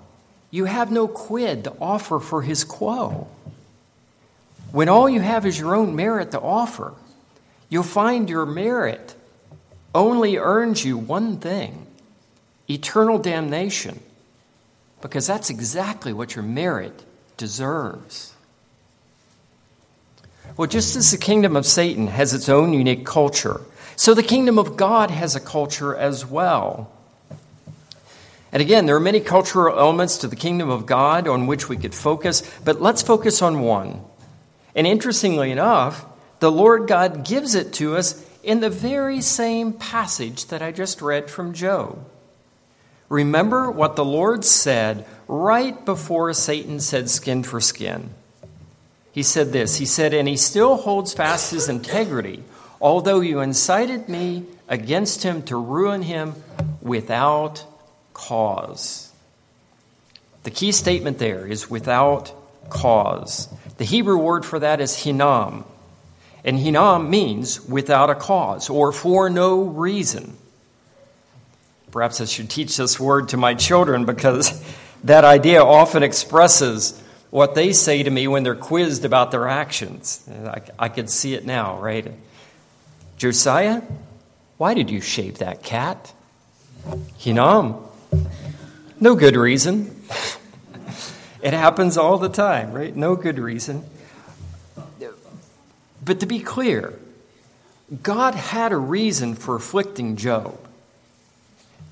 you 0.50 0.64
have 0.64 0.90
no 0.90 1.08
quid 1.08 1.64
to 1.64 1.72
offer 1.80 2.18
for 2.18 2.42
his 2.42 2.64
quo. 2.64 3.28
When 4.72 4.88
all 4.88 5.08
you 5.08 5.20
have 5.20 5.46
is 5.46 5.58
your 5.58 5.74
own 5.74 5.96
merit 5.96 6.32
to 6.32 6.40
offer, 6.40 6.94
you'll 7.68 7.82
find 7.82 8.28
your 8.28 8.46
merit 8.46 9.14
only 9.94 10.36
earns 10.36 10.84
you 10.84 10.98
one 10.98 11.38
thing 11.38 11.85
eternal 12.68 13.18
damnation, 13.18 14.00
because 15.00 15.26
that's 15.26 15.50
exactly 15.50 16.12
what 16.12 16.34
your 16.34 16.44
merit 16.44 17.04
deserves. 17.36 18.32
Well, 20.56 20.68
just 20.68 20.96
as 20.96 21.10
the 21.10 21.18
kingdom 21.18 21.54
of 21.54 21.66
Satan 21.66 22.06
has 22.06 22.32
its 22.32 22.48
own 22.48 22.72
unique 22.72 23.04
culture, 23.04 23.60
so 23.94 24.14
the 24.14 24.22
kingdom 24.22 24.58
of 24.58 24.76
God 24.76 25.10
has 25.10 25.34
a 25.34 25.40
culture 25.40 25.94
as 25.94 26.24
well. 26.24 26.90
And 28.52 28.62
again, 28.62 28.86
there 28.86 28.96
are 28.96 29.00
many 29.00 29.20
cultural 29.20 29.78
elements 29.78 30.18
to 30.18 30.28
the 30.28 30.36
kingdom 30.36 30.70
of 30.70 30.86
God 30.86 31.28
on 31.28 31.46
which 31.46 31.68
we 31.68 31.76
could 31.76 31.94
focus, 31.94 32.42
but 32.64 32.80
let's 32.80 33.02
focus 33.02 33.42
on 33.42 33.60
one. 33.60 34.00
And 34.74 34.86
interestingly 34.86 35.50
enough, 35.50 36.06
the 36.38 36.52
Lord 36.52 36.86
God 36.86 37.24
gives 37.24 37.54
it 37.54 37.72
to 37.74 37.96
us 37.96 38.24
in 38.42 38.60
the 38.60 38.70
very 38.70 39.20
same 39.20 39.72
passage 39.72 40.46
that 40.46 40.62
I 40.62 40.72
just 40.72 41.02
read 41.02 41.30
from 41.30 41.52
Job. 41.52 41.98
Remember 43.08 43.70
what 43.70 43.96
the 43.96 44.04
Lord 44.04 44.44
said 44.44 45.06
right 45.28 45.84
before 45.84 46.32
Satan 46.32 46.80
said 46.80 47.08
skin 47.08 47.42
for 47.42 47.60
skin. 47.60 48.10
He 49.12 49.22
said 49.22 49.52
this 49.52 49.78
He 49.78 49.86
said, 49.86 50.12
And 50.12 50.28
he 50.28 50.36
still 50.36 50.76
holds 50.76 51.14
fast 51.14 51.50
his 51.50 51.68
integrity, 51.68 52.42
although 52.80 53.20
you 53.20 53.40
incited 53.40 54.08
me 54.08 54.44
against 54.68 55.22
him 55.22 55.42
to 55.44 55.56
ruin 55.56 56.02
him 56.02 56.34
without 56.82 57.64
cause. 58.12 59.12
The 60.42 60.50
key 60.50 60.72
statement 60.72 61.18
there 61.18 61.46
is 61.46 61.70
without 61.70 62.32
cause. 62.68 63.48
The 63.78 63.84
Hebrew 63.84 64.18
word 64.18 64.44
for 64.44 64.58
that 64.58 64.80
is 64.80 64.96
hinam. 64.96 65.64
And 66.44 66.58
hinam 66.58 67.08
means 67.08 67.60
without 67.60 68.10
a 68.10 68.14
cause 68.14 68.70
or 68.70 68.92
for 68.92 69.28
no 69.28 69.62
reason. 69.62 70.36
Perhaps 71.96 72.20
I 72.20 72.26
should 72.26 72.50
teach 72.50 72.76
this 72.76 73.00
word 73.00 73.30
to 73.30 73.38
my 73.38 73.54
children 73.54 74.04
because 74.04 74.62
that 75.04 75.24
idea 75.24 75.64
often 75.64 76.02
expresses 76.02 77.02
what 77.30 77.54
they 77.54 77.72
say 77.72 78.02
to 78.02 78.10
me 78.10 78.28
when 78.28 78.42
they're 78.42 78.54
quizzed 78.54 79.06
about 79.06 79.30
their 79.30 79.48
actions. 79.48 80.22
I, 80.28 80.60
I 80.78 80.88
could 80.90 81.08
see 81.08 81.32
it 81.32 81.46
now, 81.46 81.80
right? 81.80 82.12
Josiah, 83.16 83.80
why 84.58 84.74
did 84.74 84.90
you 84.90 85.00
shave 85.00 85.38
that 85.38 85.62
cat? 85.62 86.12
Hinam, 87.18 87.82
no 89.00 89.14
good 89.14 89.34
reason. 89.34 90.04
it 91.42 91.54
happens 91.54 91.96
all 91.96 92.18
the 92.18 92.28
time, 92.28 92.72
right? 92.72 92.94
No 92.94 93.16
good 93.16 93.38
reason. 93.38 93.82
But 96.04 96.20
to 96.20 96.26
be 96.26 96.40
clear, 96.40 96.92
God 98.02 98.34
had 98.34 98.72
a 98.72 98.76
reason 98.76 99.34
for 99.34 99.56
afflicting 99.56 100.16
Job. 100.16 100.60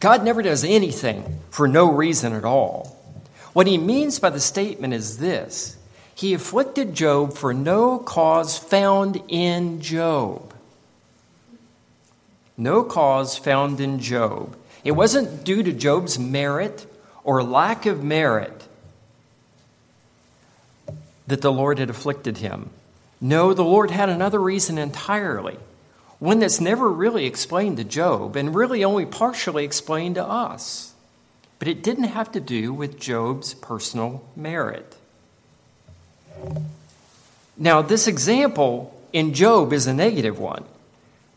God 0.05 0.23
never 0.23 0.43
does 0.43 0.65
anything 0.65 1.41
for 1.49 1.67
no 1.67 1.91
reason 1.91 2.35
at 2.35 2.45
all. 2.45 2.95
What 3.55 3.67
he 3.67 3.79
means 3.79 4.19
by 4.19 4.29
the 4.29 4.39
statement 4.39 4.93
is 4.93 5.17
this 5.17 5.79
He 6.15 6.35
afflicted 6.35 6.95
Job 6.95 7.33
for 7.33 7.55
no 7.55 7.99
cause 7.99 8.59
found 8.59 9.23
in 9.29 9.81
Job. 9.81 10.53
No 12.59 12.85
cause 12.85 13.39
found 13.39 13.81
in 13.81 13.99
Job. 13.99 14.55
It 14.85 14.91
wasn't 14.91 15.43
due 15.43 15.63
to 15.63 15.73
Job's 15.73 16.19
merit 16.19 16.85
or 17.23 17.43
lack 17.43 17.87
of 17.87 18.05
merit 18.05 18.69
that 21.27 21.41
the 21.41 21.51
Lord 21.51 21.79
had 21.79 21.89
afflicted 21.89 22.37
him. 22.37 22.69
No, 23.23 23.55
the 23.55 23.65
Lord 23.65 23.91
had 23.91 24.11
another 24.11 24.39
reason 24.39 24.77
entirely, 24.77 25.57
one 26.19 26.39
that's 26.39 26.61
never 26.61 26.89
really 26.89 27.27
explained 27.27 27.77
to 27.77 27.85
Job 27.85 28.37
and 28.37 28.55
really 28.55 28.85
only 28.85 29.07
partially 29.07 29.65
explained 29.65 30.15
to 30.15 30.25
us. 30.25 30.95
But 31.59 31.69
it 31.69 31.83
didn't 31.83 32.05
have 32.05 32.33
to 32.33 32.41
do 32.41 32.73
with 32.73 33.01
Job's 33.01 33.55
personal 33.55 34.25
merit. 34.37 34.97
Now, 37.57 37.83
this 37.83 38.07
example 38.07 38.95
in 39.13 39.35
Job 39.35 39.73
is 39.73 39.87
a 39.87 39.95
negative 39.95 40.39
one, 40.39 40.65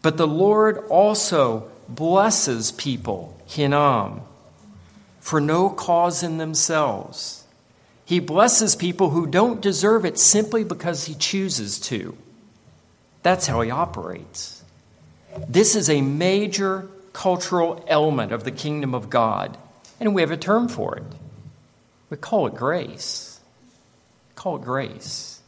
but 0.01 0.17
the 0.17 0.27
Lord 0.27 0.79
also 0.89 1.69
blesses 1.87 2.71
people, 2.71 3.39
Hinam, 3.47 4.21
for 5.19 5.39
no 5.39 5.69
cause 5.69 6.23
in 6.23 6.37
themselves. 6.37 7.45
He 8.05 8.19
blesses 8.19 8.75
people 8.75 9.09
who 9.09 9.27
don't 9.27 9.61
deserve 9.61 10.05
it 10.05 10.17
simply 10.17 10.63
because 10.63 11.05
he 11.05 11.13
chooses 11.13 11.79
to. 11.81 12.17
That's 13.21 13.47
how 13.47 13.61
he 13.61 13.69
operates. 13.69 14.56
This 15.47 15.75
is 15.75 15.89
a 15.89 16.01
major 16.01 16.89
cultural 17.13 17.83
element 17.87 18.31
of 18.31 18.43
the 18.43 18.51
kingdom 18.51 18.93
of 18.93 19.09
God, 19.09 19.57
and 19.99 20.13
we 20.13 20.21
have 20.21 20.31
a 20.31 20.37
term 20.37 20.67
for 20.67 20.95
it. 20.95 21.03
We 22.09 22.17
call 22.17 22.47
it 22.47 22.55
grace. 22.55 23.39
Call 24.35 24.57
it 24.57 24.61
grace. 24.61 25.41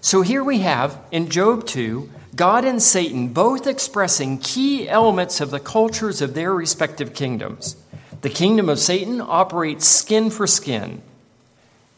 So 0.00 0.22
here 0.22 0.42
we 0.44 0.58
have 0.60 0.98
in 1.10 1.30
Job 1.30 1.66
2 1.66 2.10
God 2.34 2.64
and 2.64 2.82
Satan 2.82 3.28
both 3.28 3.66
expressing 3.66 4.38
key 4.38 4.88
elements 4.88 5.40
of 5.40 5.50
the 5.50 5.60
cultures 5.60 6.20
of 6.20 6.34
their 6.34 6.52
respective 6.52 7.14
kingdoms. 7.14 7.76
The 8.22 8.30
kingdom 8.30 8.68
of 8.68 8.78
Satan 8.78 9.20
operates 9.20 9.86
skin 9.86 10.30
for 10.30 10.46
skin, 10.46 11.02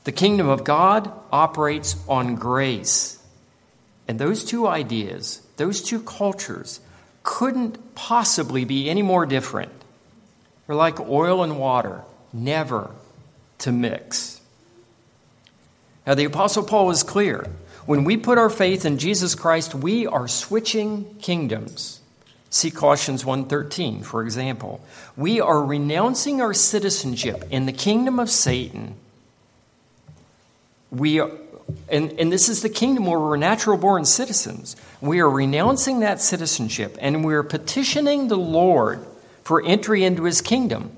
the 0.05 0.13
kingdom 0.13 0.49
of 0.49 0.63
God 0.63 1.11
operates 1.33 1.97
on 2.09 2.37
grace. 2.37 3.19
And 4.07 4.19
those 4.19 4.45
two 4.45 4.69
ideas, 4.69 5.43
those 5.57 5.83
two 5.83 6.01
cultures, 6.01 6.81
couldn't 7.23 7.95
possibly 7.95 8.65
be 8.65 8.89
any 8.89 9.03
more 9.03 9.27
different. 9.27 9.73
They're 10.67 10.77
like 10.77 11.01
oil 11.01 11.43
and 11.43 11.59
water, 11.59 12.03
never 12.33 12.91
to 13.59 13.73
mix. 13.73 14.41
Now, 16.07 16.15
the 16.15 16.25
Apostle 16.25 16.63
Paul 16.63 16.91
is 16.91 17.03
clear. 17.03 17.49
When 17.85 18.05
we 18.05 18.17
put 18.17 18.39
our 18.39 18.51
faith 18.51 18.85
in 18.85 18.99
Jesus 18.99 19.35
Christ, 19.35 19.75
we 19.75 20.07
are 20.07 20.29
switching 20.29 21.17
kingdoms. 21.21 22.01
See 22.51 22.71
Colossians 22.71 23.25
1:13, 23.25 24.03
for 24.03 24.23
example. 24.23 24.81
We 25.17 25.41
are 25.41 25.63
renouncing 25.63 26.41
our 26.41 26.55
citizenship 26.55 27.45
in 27.51 27.67
the 27.67 27.73
kingdom 27.73 28.19
of 28.19 28.31
Satan. 28.31 28.95
We 30.91 31.21
are, 31.21 31.31
and, 31.89 32.13
and 32.19 32.33
this 32.33 32.49
is 32.49 32.63
the 32.63 32.69
kingdom 32.69 33.07
where 33.07 33.19
we're 33.19 33.37
natural 33.37 33.77
born 33.77 34.05
citizens. 34.05 34.77
We 35.01 35.21
are 35.21 35.31
renouncing 35.31 36.01
that 36.01 36.21
citizenship 36.21 36.97
and 37.01 37.25
we 37.25 37.35
are 37.35 37.43
petitioning 37.43 38.29
the 38.29 38.39
Lord 38.39 39.05
for 39.43 39.65
entry 39.65 40.05
into 40.05 40.25
his 40.25 40.41
kingdom, 40.41 40.97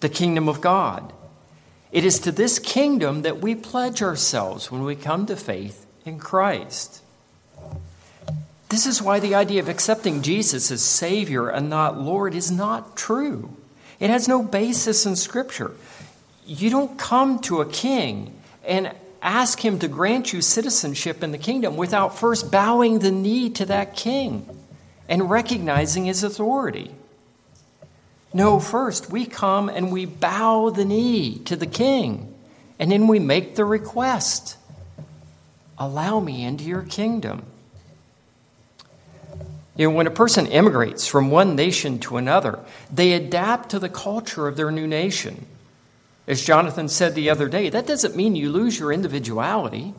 the 0.00 0.08
kingdom 0.08 0.48
of 0.48 0.60
God. 0.60 1.12
It 1.90 2.04
is 2.04 2.20
to 2.20 2.32
this 2.32 2.58
kingdom 2.58 3.22
that 3.22 3.40
we 3.40 3.54
pledge 3.54 4.02
ourselves 4.02 4.70
when 4.70 4.84
we 4.84 4.94
come 4.94 5.26
to 5.26 5.36
faith 5.36 5.86
in 6.04 6.18
Christ. 6.18 7.02
This 8.68 8.86
is 8.86 9.00
why 9.00 9.18
the 9.18 9.34
idea 9.34 9.60
of 9.60 9.68
accepting 9.68 10.22
Jesus 10.22 10.70
as 10.70 10.82
Savior 10.82 11.48
and 11.48 11.70
not 11.70 11.98
Lord 11.98 12.34
is 12.34 12.50
not 12.50 12.96
true. 12.96 13.56
It 13.98 14.10
has 14.10 14.28
no 14.28 14.42
basis 14.42 15.06
in 15.06 15.16
Scripture. 15.16 15.72
You 16.46 16.70
don't 16.70 16.98
come 16.98 17.40
to 17.40 17.60
a 17.60 17.66
king 17.66 18.38
and 18.64 18.92
ask 19.22 19.64
him 19.64 19.78
to 19.78 19.88
grant 19.88 20.32
you 20.32 20.40
citizenship 20.40 21.22
in 21.22 21.32
the 21.32 21.38
kingdom 21.38 21.76
without 21.76 22.18
first 22.18 22.50
bowing 22.50 22.98
the 23.00 23.10
knee 23.10 23.50
to 23.50 23.66
that 23.66 23.96
king 23.96 24.48
and 25.08 25.30
recognizing 25.30 26.04
his 26.04 26.22
authority. 26.22 26.90
No, 28.32 28.60
first 28.60 29.10
we 29.10 29.26
come 29.26 29.68
and 29.68 29.90
we 29.90 30.04
bow 30.04 30.70
the 30.70 30.84
knee 30.84 31.38
to 31.46 31.56
the 31.56 31.66
king, 31.66 32.34
and 32.78 32.92
then 32.92 33.08
we 33.08 33.18
make 33.18 33.54
the 33.54 33.64
request 33.64 34.58
Allow 35.78 36.18
me 36.18 36.44
into 36.44 36.64
your 36.64 36.82
kingdom. 36.82 37.44
You 39.76 39.88
know, 39.88 39.94
when 39.94 40.08
a 40.08 40.10
person 40.10 40.46
immigrates 40.46 41.06
from 41.06 41.30
one 41.30 41.54
nation 41.54 42.00
to 42.00 42.16
another, 42.16 42.58
they 42.92 43.12
adapt 43.12 43.68
to 43.70 43.78
the 43.78 43.88
culture 43.88 44.48
of 44.48 44.56
their 44.56 44.72
new 44.72 44.88
nation. 44.88 45.46
As 46.28 46.44
Jonathan 46.44 46.88
said 46.88 47.14
the 47.14 47.30
other 47.30 47.48
day, 47.48 47.70
that 47.70 47.86
doesn't 47.86 48.14
mean 48.14 48.36
you 48.36 48.50
lose 48.50 48.78
your 48.78 48.92
individuality, 48.92 49.94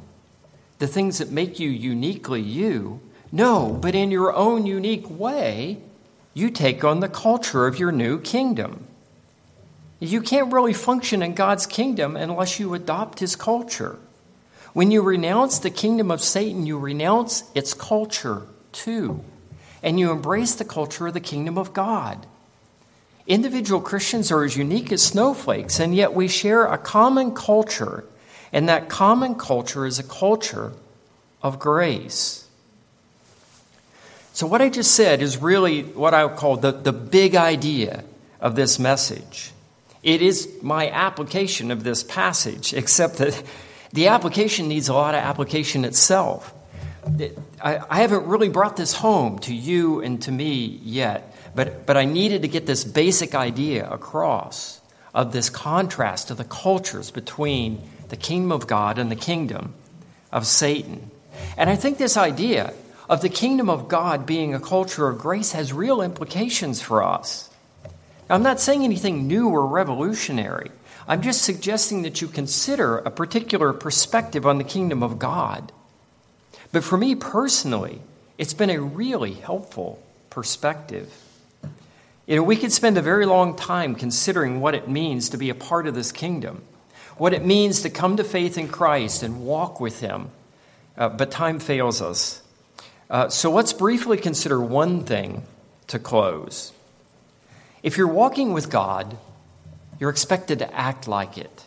the 0.77 0.87
things 0.87 1.17
that 1.17 1.31
make 1.31 1.59
you 1.59 1.69
uniquely 1.69 2.39
you. 2.39 3.01
No, 3.31 3.77
but 3.81 3.95
in 3.95 4.11
your 4.11 4.33
own 4.33 4.65
unique 4.65 5.09
way, 5.09 5.79
you 6.33 6.51
take 6.51 6.83
on 6.83 6.99
the 6.99 7.09
culture 7.09 7.65
of 7.65 7.79
your 7.79 7.91
new 7.91 8.21
kingdom. 8.21 8.85
You 9.99 10.21
can't 10.21 10.53
really 10.53 10.73
function 10.73 11.21
in 11.21 11.33
God's 11.33 11.65
kingdom 11.65 12.15
unless 12.15 12.59
you 12.59 12.73
adopt 12.73 13.19
his 13.19 13.35
culture. 13.35 13.97
When 14.73 14.91
you 14.91 15.01
renounce 15.01 15.59
the 15.59 15.71
kingdom 15.71 16.11
of 16.11 16.21
Satan, 16.21 16.65
you 16.65 16.77
renounce 16.77 17.43
its 17.55 17.73
culture 17.73 18.43
too 18.71 19.23
and 19.81 19.99
you 19.99 20.11
embrace 20.11 20.55
the 20.55 20.65
culture 20.65 21.07
of 21.07 21.13
the 21.13 21.19
kingdom 21.19 21.57
of 21.57 21.73
God. 21.73 22.25
Individual 23.29 23.79
Christians 23.79 24.31
are 24.31 24.43
as 24.43 24.57
unique 24.57 24.91
as 24.91 25.03
snowflakes, 25.03 25.79
and 25.79 25.93
yet 25.93 26.15
we 26.15 26.27
share 26.27 26.65
a 26.65 26.79
common 26.79 27.35
culture, 27.35 28.03
and 28.51 28.67
that 28.67 28.89
common 28.89 29.35
culture 29.35 29.85
is 29.85 29.99
a 29.99 30.03
culture 30.03 30.73
of 31.43 31.59
grace. 31.59 32.47
So, 34.33 34.47
what 34.47 34.63
I 34.63 34.69
just 34.69 34.95
said 34.95 35.21
is 35.21 35.37
really 35.37 35.83
what 35.83 36.15
I 36.15 36.25
would 36.25 36.37
call 36.37 36.57
the, 36.57 36.71
the 36.71 36.91
big 36.91 37.35
idea 37.35 38.03
of 38.41 38.55
this 38.55 38.79
message. 38.79 39.51
It 40.01 40.23
is 40.23 40.49
my 40.63 40.89
application 40.89 41.69
of 41.69 41.83
this 41.83 42.01
passage, 42.01 42.73
except 42.81 43.17
that 43.17 43.43
the 43.93 44.07
application 44.07 44.67
needs 44.67 44.89
a 44.89 44.93
lot 44.95 45.13
of 45.13 45.21
application 45.21 45.85
itself. 45.85 46.51
I, 47.61 47.79
I 47.89 48.01
haven't 48.01 48.25
really 48.25 48.49
brought 48.49 48.75
this 48.75 48.93
home 48.93 49.37
to 49.39 49.53
you 49.53 50.01
and 50.01 50.19
to 50.23 50.31
me 50.31 50.79
yet, 50.83 51.28
but, 51.55 51.85
but 51.85 51.97
I 51.97 52.05
needed 52.05 52.41
to 52.43 52.47
get 52.47 52.65
this 52.65 52.83
basic 52.83 53.35
idea 53.35 53.89
across 53.89 54.79
of 55.13 55.31
this 55.31 55.49
contrast 55.49 56.31
of 56.31 56.37
the 56.37 56.43
cultures 56.43 57.11
between 57.11 57.81
the 58.09 58.17
kingdom 58.17 58.51
of 58.51 58.67
God 58.67 58.97
and 58.97 59.11
the 59.11 59.15
kingdom 59.15 59.73
of 60.31 60.45
Satan. 60.45 61.09
And 61.57 61.69
I 61.69 61.75
think 61.75 61.97
this 61.97 62.17
idea 62.17 62.73
of 63.09 63.21
the 63.21 63.29
kingdom 63.29 63.69
of 63.69 63.87
God 63.87 64.25
being 64.25 64.53
a 64.53 64.59
culture 64.59 65.07
of 65.07 65.17
grace 65.17 65.53
has 65.53 65.73
real 65.73 66.01
implications 66.01 66.81
for 66.81 67.03
us. 67.03 67.49
I'm 68.29 68.43
not 68.43 68.59
saying 68.59 68.83
anything 68.83 69.27
new 69.27 69.49
or 69.49 69.65
revolutionary. 69.65 70.71
I'm 71.07 71.23
just 71.23 71.41
suggesting 71.41 72.03
that 72.03 72.21
you 72.21 72.27
consider 72.27 72.99
a 72.99 73.09
particular 73.09 73.73
perspective 73.73 74.45
on 74.45 74.59
the 74.59 74.63
kingdom 74.63 75.01
of 75.01 75.17
God 75.17 75.71
but 76.71 76.83
for 76.83 76.97
me 76.97 77.15
personally, 77.15 78.01
it's 78.37 78.53
been 78.53 78.69
a 78.69 78.79
really 78.79 79.33
helpful 79.33 80.01
perspective. 80.29 81.11
You 82.29 82.35
know, 82.35 82.43
we 82.43 82.57
could 82.57 82.71
spend 82.71 82.95
a 82.95 83.01
very 83.01 83.25
long 83.25 83.55
time 83.55 83.95
considering 83.95 84.61
what 84.61 84.75
it 84.75 84.87
means 84.87 85.29
to 85.29 85.37
be 85.37 85.49
a 85.49 85.55
part 85.55 85.87
of 85.87 85.95
this 85.95 86.11
kingdom, 86.11 86.61
what 87.17 87.33
it 87.33 87.43
means 87.43 87.81
to 87.81 87.89
come 87.89 88.17
to 88.17 88.23
faith 88.23 88.55
in 88.55 88.67
Christ 88.67 89.23
and 89.23 89.41
walk 89.47 89.81
with 89.81 89.99
Him, 89.99 90.29
uh, 90.95 91.09
but 91.09 91.31
time 91.31 91.57
fails 91.57 92.03
us. 92.03 92.43
Uh, 93.09 93.29
so 93.29 93.49
let's 93.49 93.73
briefly 93.73 94.15
consider 94.15 94.61
one 94.61 95.05
thing 95.05 95.41
to 95.87 95.97
close. 95.97 96.71
If 97.81 97.97
you're 97.97 98.05
walking 98.05 98.53
with 98.53 98.69
God, 98.69 99.17
you're 99.99 100.11
expected 100.11 100.59
to 100.59 100.71
act 100.71 101.07
like 101.07 101.35
it. 101.35 101.63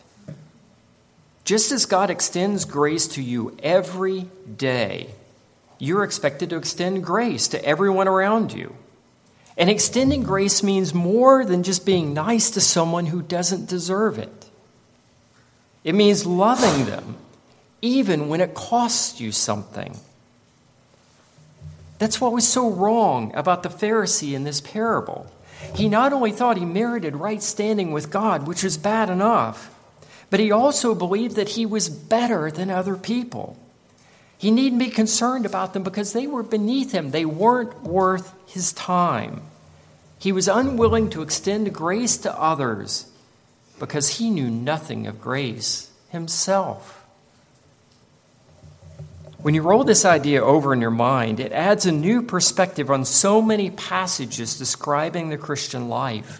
Just 1.43 1.73
as 1.73 1.85
God 1.85 2.09
extends 2.09 2.63
grace 2.63 3.05
to 3.09 3.21
you 3.21 3.57
every 3.61 4.29
day, 4.55 5.09
you're 5.77 6.05
expected 6.05 6.51
to 6.51 6.55
extend 6.55 7.03
grace 7.03 7.49
to 7.49 7.65
everyone 7.65 8.07
around 8.07 8.53
you. 8.53 8.77
And 9.57 9.69
extending 9.69 10.23
grace 10.23 10.63
means 10.63 10.93
more 10.93 11.45
than 11.45 11.63
just 11.63 11.85
being 11.85 12.13
nice 12.13 12.51
to 12.51 12.61
someone 12.61 13.05
who 13.05 13.21
doesn't 13.21 13.69
deserve 13.69 14.17
it. 14.17 14.49
It 15.83 15.93
means 15.93 16.25
loving 16.25 16.85
them, 16.85 17.17
even 17.81 18.29
when 18.29 18.41
it 18.41 18.53
costs 18.53 19.19
you 19.19 19.31
something. 19.31 19.99
That's 21.99 22.19
what 22.19 22.33
was 22.33 22.47
so 22.47 22.69
wrong 22.69 23.33
about 23.35 23.63
the 23.63 23.69
Pharisee 23.69 24.33
in 24.33 24.43
this 24.43 24.59
parable. 24.59 25.27
He 25.75 25.87
not 25.87 26.13
only 26.13 26.31
thought 26.31 26.57
he 26.57 26.65
merited 26.65 27.15
right 27.15 27.41
standing 27.41 27.91
with 27.91 28.11
God, 28.11 28.47
which 28.47 28.63
was 28.63 28.77
bad 28.77 29.09
enough, 29.09 29.69
but 30.29 30.39
he 30.39 30.51
also 30.51 30.95
believed 30.95 31.35
that 31.35 31.49
he 31.49 31.65
was 31.65 31.89
better 31.89 32.49
than 32.49 32.69
other 32.69 32.95
people. 32.95 33.57
He 34.37 34.51
needn't 34.51 34.79
be 34.79 34.89
concerned 34.89 35.45
about 35.45 35.73
them 35.73 35.83
because 35.83 36.13
they 36.13 36.27
were 36.27 36.43
beneath 36.43 36.91
him, 36.91 37.11
they 37.11 37.25
weren't 37.25 37.83
worth 37.83 38.33
his 38.47 38.73
time. 38.73 39.41
He 40.19 40.31
was 40.31 40.47
unwilling 40.47 41.09
to 41.11 41.21
extend 41.21 41.73
grace 41.73 42.17
to 42.17 42.39
others 42.39 43.07
because 43.79 44.17
he 44.17 44.29
knew 44.29 44.49
nothing 44.49 45.07
of 45.07 45.19
grace 45.19 45.89
himself. 46.09 47.03
When 49.43 49.53
you 49.53 49.61
roll 49.61 49.83
this 49.83 50.05
idea 50.05 50.41
over 50.41 50.73
in 50.73 50.79
your 50.79 50.89
mind, 50.89 51.41
it 51.41 51.51
adds 51.51 51.85
a 51.85 51.91
new 51.91 52.21
perspective 52.21 52.89
on 52.89 53.03
so 53.03 53.41
many 53.41 53.69
passages 53.69 54.57
describing 54.57 55.27
the 55.27 55.37
Christian 55.37 55.89
life. 55.89 56.39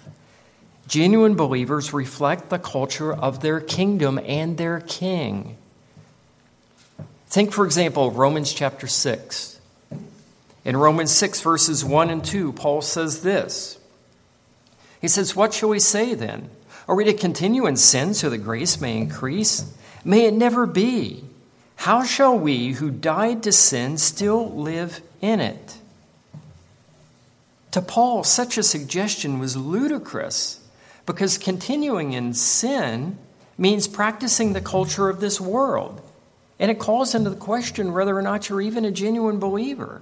Genuine 0.88 1.36
believers 1.36 1.92
reflect 1.92 2.50
the 2.50 2.60
culture 2.60 3.14
of 3.14 3.42
their 3.42 3.60
kingdom 3.60 4.18
and 4.26 4.58
their 4.58 4.80
king. 4.80 5.58
Think, 7.34 7.52
for 7.52 7.66
example, 7.66 8.06
of 8.06 8.18
Romans 8.18 8.54
chapter 8.54 8.86
6. 8.86 9.60
In 10.66 10.78
Romans 10.78 11.12
6, 11.14 11.42
verses 11.42 11.84
1 11.84 12.12
and 12.12 12.24
2, 12.24 12.54
Paul 12.54 12.84
says 12.84 13.24
this 13.24 13.80
He 15.02 15.08
says, 15.08 15.36
What 15.36 15.52
shall 15.52 15.70
we 15.70 15.80
say 15.80 16.14
then? 16.14 16.52
Are 16.88 16.94
we 16.94 17.06
to 17.06 17.14
continue 17.14 17.66
in 17.66 17.76
sin 17.76 18.14
so 18.14 18.30
that 18.30 18.38
grace 18.38 18.80
may 18.80 18.98
increase? 18.98 19.74
May 20.06 20.28
it 20.28 20.36
never 20.36 20.68
be. 20.68 21.24
How 21.78 22.04
shall 22.04 22.38
we 22.38 22.74
who 22.74 22.92
died 22.92 23.42
to 23.44 23.52
sin 23.52 23.98
still 23.98 24.54
live 24.54 25.02
in 25.20 25.40
it? 25.40 25.80
To 27.72 27.82
Paul, 27.82 28.24
such 28.24 28.60
a 28.60 28.64
suggestion 28.64 29.40
was 29.40 29.58
ludicrous 29.58 30.60
because 31.08 31.40
continuing 31.40 32.14
in 32.14 32.36
sin 32.36 33.18
means 33.58 33.88
practicing 33.88 34.54
the 34.54 34.62
culture 34.62 35.10
of 35.10 35.20
this 35.20 35.42
world. 35.42 36.00
And 36.60 36.70
it 36.70 36.80
calls 36.80 37.16
into 37.16 37.30
the 37.30 37.36
question 37.36 37.94
whether 37.94 38.18
or 38.18 38.22
not 38.22 38.50
you're 38.50 38.62
even 38.62 38.86
a 38.86 38.92
genuine 38.92 39.40
believer. 39.40 40.02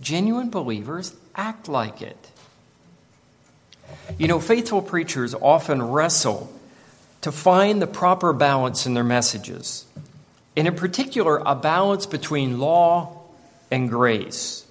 Genuine 0.00 0.50
believers 0.50 1.14
act 1.34 1.68
like 1.68 2.02
it. 2.02 2.30
You 4.18 4.28
know, 4.28 4.40
faithful 4.40 4.82
preachers 4.82 5.34
often 5.34 5.82
wrestle 5.82 6.52
to 7.22 7.32
find 7.32 7.80
the 7.80 7.86
proper 7.86 8.32
balance 8.32 8.86
in 8.86 8.94
their 8.94 9.04
messages, 9.04 9.86
and 10.56 10.68
in 10.68 10.74
particular, 10.74 11.38
a 11.38 11.54
balance 11.54 12.04
between 12.06 12.58
law 12.58 13.22
and 13.70 13.88
grace. 13.88 14.66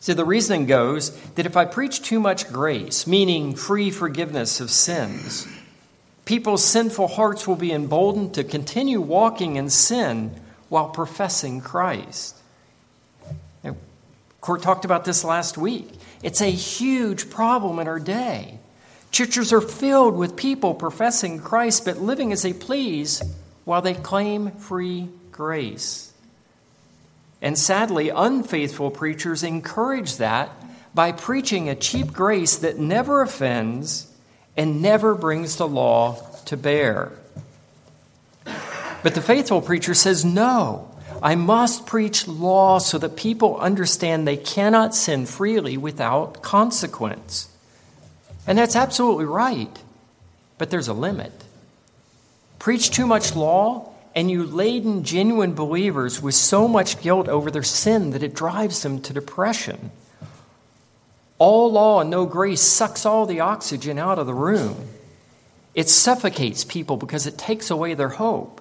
So 0.00 0.14
the 0.14 0.24
reasoning 0.24 0.64
goes 0.64 1.10
that 1.34 1.44
if 1.44 1.58
I 1.58 1.66
preach 1.66 2.00
too 2.00 2.18
much 2.18 2.50
grace, 2.50 3.06
meaning 3.06 3.54
free 3.54 3.90
forgiveness 3.90 4.60
of 4.60 4.70
sins, 4.70 5.46
people's 6.24 6.64
sinful 6.64 7.08
hearts 7.08 7.46
will 7.46 7.56
be 7.56 7.72
emboldened 7.72 8.34
to 8.34 8.44
continue 8.44 9.00
walking 9.00 9.56
in 9.56 9.70
sin 9.70 10.34
while 10.68 10.88
professing 10.88 11.60
Christ. 11.60 12.36
Now, 13.64 13.76
Court 14.40 14.62
talked 14.62 14.84
about 14.84 15.04
this 15.04 15.24
last 15.24 15.58
week. 15.58 15.88
It's 16.22 16.40
a 16.40 16.50
huge 16.50 17.30
problem 17.30 17.78
in 17.78 17.88
our 17.88 17.98
day. 17.98 18.58
Churches 19.10 19.52
are 19.52 19.60
filled 19.60 20.16
with 20.16 20.36
people 20.36 20.74
professing 20.74 21.40
Christ 21.40 21.84
but 21.84 21.98
living 21.98 22.32
as 22.32 22.42
they 22.42 22.52
please 22.52 23.22
while 23.64 23.82
they 23.82 23.94
claim 23.94 24.52
free 24.52 25.08
grace. 25.32 26.12
And 27.42 27.58
sadly, 27.58 28.10
unfaithful 28.10 28.90
preachers 28.90 29.42
encourage 29.42 30.16
that 30.18 30.50
by 30.94 31.12
preaching 31.12 31.68
a 31.68 31.74
cheap 31.74 32.12
grace 32.12 32.56
that 32.56 32.78
never 32.78 33.22
offends 33.22 34.09
and 34.56 34.82
never 34.82 35.14
brings 35.14 35.56
the 35.56 35.68
law 35.68 36.16
to 36.46 36.56
bear. 36.56 37.12
But 39.02 39.14
the 39.14 39.22
faithful 39.22 39.62
preacher 39.62 39.94
says, 39.94 40.24
No, 40.24 40.90
I 41.22 41.34
must 41.34 41.86
preach 41.86 42.26
law 42.26 42.78
so 42.78 42.98
that 42.98 43.16
people 43.16 43.58
understand 43.58 44.26
they 44.26 44.36
cannot 44.36 44.94
sin 44.94 45.26
freely 45.26 45.76
without 45.76 46.42
consequence. 46.42 47.48
And 48.46 48.58
that's 48.58 48.76
absolutely 48.76 49.26
right, 49.26 49.78
but 50.58 50.70
there's 50.70 50.88
a 50.88 50.94
limit. 50.94 51.32
Preach 52.58 52.90
too 52.90 53.06
much 53.06 53.36
law, 53.36 53.92
and 54.14 54.30
you 54.30 54.44
laden 54.44 55.04
genuine 55.04 55.54
believers 55.54 56.20
with 56.20 56.34
so 56.34 56.66
much 56.66 57.00
guilt 57.00 57.28
over 57.28 57.50
their 57.50 57.62
sin 57.62 58.10
that 58.10 58.22
it 58.22 58.34
drives 58.34 58.82
them 58.82 59.00
to 59.02 59.12
depression. 59.12 59.90
All 61.40 61.72
law 61.72 62.02
and 62.02 62.10
no 62.10 62.26
grace 62.26 62.60
sucks 62.60 63.06
all 63.06 63.24
the 63.24 63.40
oxygen 63.40 63.98
out 63.98 64.18
of 64.18 64.26
the 64.26 64.34
room. 64.34 64.76
It 65.74 65.88
suffocates 65.88 66.64
people 66.64 66.98
because 66.98 67.26
it 67.26 67.38
takes 67.38 67.70
away 67.70 67.94
their 67.94 68.10
hope. 68.10 68.60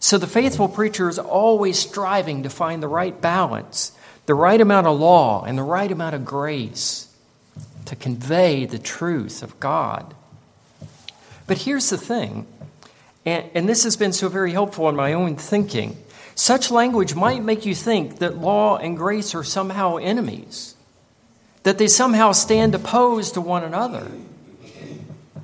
So 0.00 0.16
the 0.16 0.26
faithful 0.26 0.68
preacher 0.68 1.10
is 1.10 1.18
always 1.18 1.78
striving 1.78 2.44
to 2.44 2.50
find 2.50 2.82
the 2.82 2.88
right 2.88 3.20
balance, 3.20 3.92
the 4.24 4.34
right 4.34 4.60
amount 4.60 4.86
of 4.86 4.98
law, 4.98 5.44
and 5.44 5.58
the 5.58 5.62
right 5.62 5.92
amount 5.92 6.14
of 6.14 6.24
grace 6.24 7.14
to 7.84 7.94
convey 7.94 8.64
the 8.64 8.78
truth 8.78 9.42
of 9.42 9.60
God. 9.60 10.14
But 11.46 11.58
here's 11.58 11.90
the 11.90 11.98
thing, 11.98 12.46
and, 13.26 13.50
and 13.52 13.68
this 13.68 13.84
has 13.84 13.98
been 13.98 14.14
so 14.14 14.30
very 14.30 14.52
helpful 14.52 14.88
in 14.88 14.96
my 14.96 15.12
own 15.12 15.36
thinking. 15.36 15.98
Such 16.34 16.70
language 16.70 17.14
might 17.14 17.44
make 17.44 17.66
you 17.66 17.74
think 17.74 18.18
that 18.20 18.38
law 18.38 18.78
and 18.78 18.96
grace 18.96 19.34
are 19.34 19.44
somehow 19.44 19.96
enemies, 19.96 20.71
that 21.62 21.78
they 21.78 21.86
somehow 21.86 22.32
stand 22.32 22.74
opposed 22.74 23.34
to 23.34 23.40
one 23.40 23.64
another. 23.64 24.10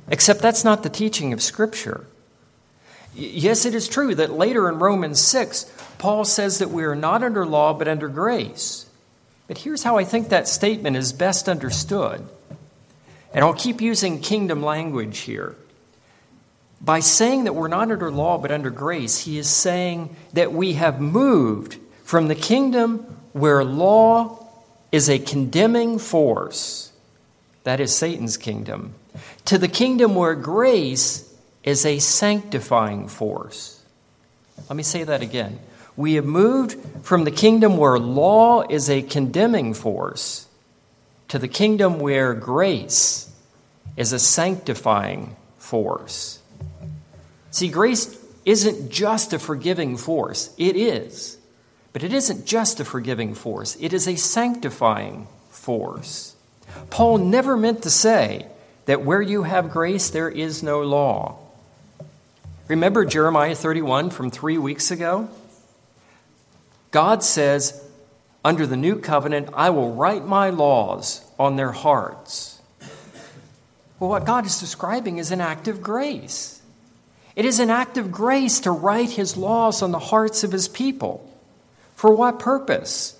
Except 0.08 0.40
that's 0.40 0.64
not 0.64 0.82
the 0.82 0.88
teaching 0.88 1.32
of 1.32 1.42
Scripture. 1.42 2.06
Yes, 3.14 3.64
it 3.64 3.74
is 3.74 3.88
true 3.88 4.14
that 4.14 4.32
later 4.32 4.68
in 4.68 4.78
Romans 4.78 5.20
6, 5.20 5.64
Paul 5.98 6.24
says 6.24 6.58
that 6.58 6.70
we 6.70 6.84
are 6.84 6.94
not 6.94 7.22
under 7.22 7.44
law 7.44 7.74
but 7.74 7.88
under 7.88 8.08
grace. 8.08 8.86
But 9.48 9.58
here's 9.58 9.82
how 9.82 9.96
I 9.96 10.04
think 10.04 10.28
that 10.28 10.46
statement 10.46 10.96
is 10.96 11.12
best 11.12 11.48
understood. 11.48 12.26
And 13.34 13.44
I'll 13.44 13.54
keep 13.54 13.80
using 13.80 14.20
kingdom 14.20 14.62
language 14.62 15.18
here. 15.20 15.56
By 16.80 17.00
saying 17.00 17.44
that 17.44 17.54
we're 17.54 17.68
not 17.68 17.90
under 17.90 18.10
law 18.10 18.38
but 18.38 18.52
under 18.52 18.70
grace, 18.70 19.24
he 19.24 19.38
is 19.38 19.48
saying 19.48 20.14
that 20.32 20.52
we 20.52 20.74
have 20.74 21.00
moved 21.00 21.78
from 22.04 22.28
the 22.28 22.34
kingdom 22.34 22.98
where 23.32 23.64
law 23.64 24.37
is 24.92 25.08
a 25.08 25.18
condemning 25.18 25.98
force, 25.98 26.92
that 27.64 27.80
is 27.80 27.94
Satan's 27.94 28.36
kingdom, 28.36 28.94
to 29.44 29.58
the 29.58 29.68
kingdom 29.68 30.14
where 30.14 30.34
grace 30.34 31.32
is 31.64 31.84
a 31.84 31.98
sanctifying 31.98 33.08
force. 33.08 33.82
Let 34.68 34.76
me 34.76 34.82
say 34.82 35.04
that 35.04 35.22
again. 35.22 35.58
We 35.96 36.14
have 36.14 36.24
moved 36.24 36.76
from 37.02 37.24
the 37.24 37.30
kingdom 37.30 37.76
where 37.76 37.98
law 37.98 38.62
is 38.62 38.88
a 38.88 39.02
condemning 39.02 39.74
force 39.74 40.46
to 41.28 41.38
the 41.38 41.48
kingdom 41.48 41.98
where 41.98 42.34
grace 42.34 43.30
is 43.96 44.12
a 44.12 44.18
sanctifying 44.18 45.36
force. 45.58 46.40
See, 47.50 47.68
grace 47.68 48.16
isn't 48.44 48.90
just 48.90 49.32
a 49.32 49.38
forgiving 49.38 49.96
force, 49.96 50.54
it 50.56 50.76
is. 50.76 51.37
But 51.98 52.04
it 52.04 52.12
isn't 52.12 52.46
just 52.46 52.78
a 52.78 52.84
forgiving 52.84 53.34
force, 53.34 53.76
it 53.80 53.92
is 53.92 54.06
a 54.06 54.14
sanctifying 54.14 55.26
force. 55.50 56.36
Paul 56.90 57.18
never 57.18 57.56
meant 57.56 57.82
to 57.82 57.90
say 57.90 58.46
that 58.84 59.02
where 59.02 59.20
you 59.20 59.42
have 59.42 59.72
grace, 59.72 60.08
there 60.08 60.28
is 60.28 60.62
no 60.62 60.80
law. 60.82 61.38
Remember 62.68 63.04
Jeremiah 63.04 63.56
31 63.56 64.10
from 64.10 64.30
three 64.30 64.58
weeks 64.58 64.92
ago? 64.92 65.28
God 66.92 67.24
says, 67.24 67.84
under 68.44 68.64
the 68.64 68.76
new 68.76 69.00
covenant, 69.00 69.48
I 69.52 69.70
will 69.70 69.92
write 69.92 70.24
my 70.24 70.50
laws 70.50 71.24
on 71.36 71.56
their 71.56 71.72
hearts. 71.72 72.60
Well, 73.98 74.10
what 74.10 74.24
God 74.24 74.46
is 74.46 74.60
describing 74.60 75.18
is 75.18 75.32
an 75.32 75.40
act 75.40 75.66
of 75.66 75.82
grace. 75.82 76.62
It 77.34 77.44
is 77.44 77.58
an 77.58 77.70
act 77.70 77.98
of 77.98 78.12
grace 78.12 78.60
to 78.60 78.70
write 78.70 79.10
his 79.10 79.36
laws 79.36 79.82
on 79.82 79.90
the 79.90 79.98
hearts 79.98 80.44
of 80.44 80.52
his 80.52 80.68
people. 80.68 81.27
For 81.98 82.14
what 82.14 82.38
purpose? 82.38 83.18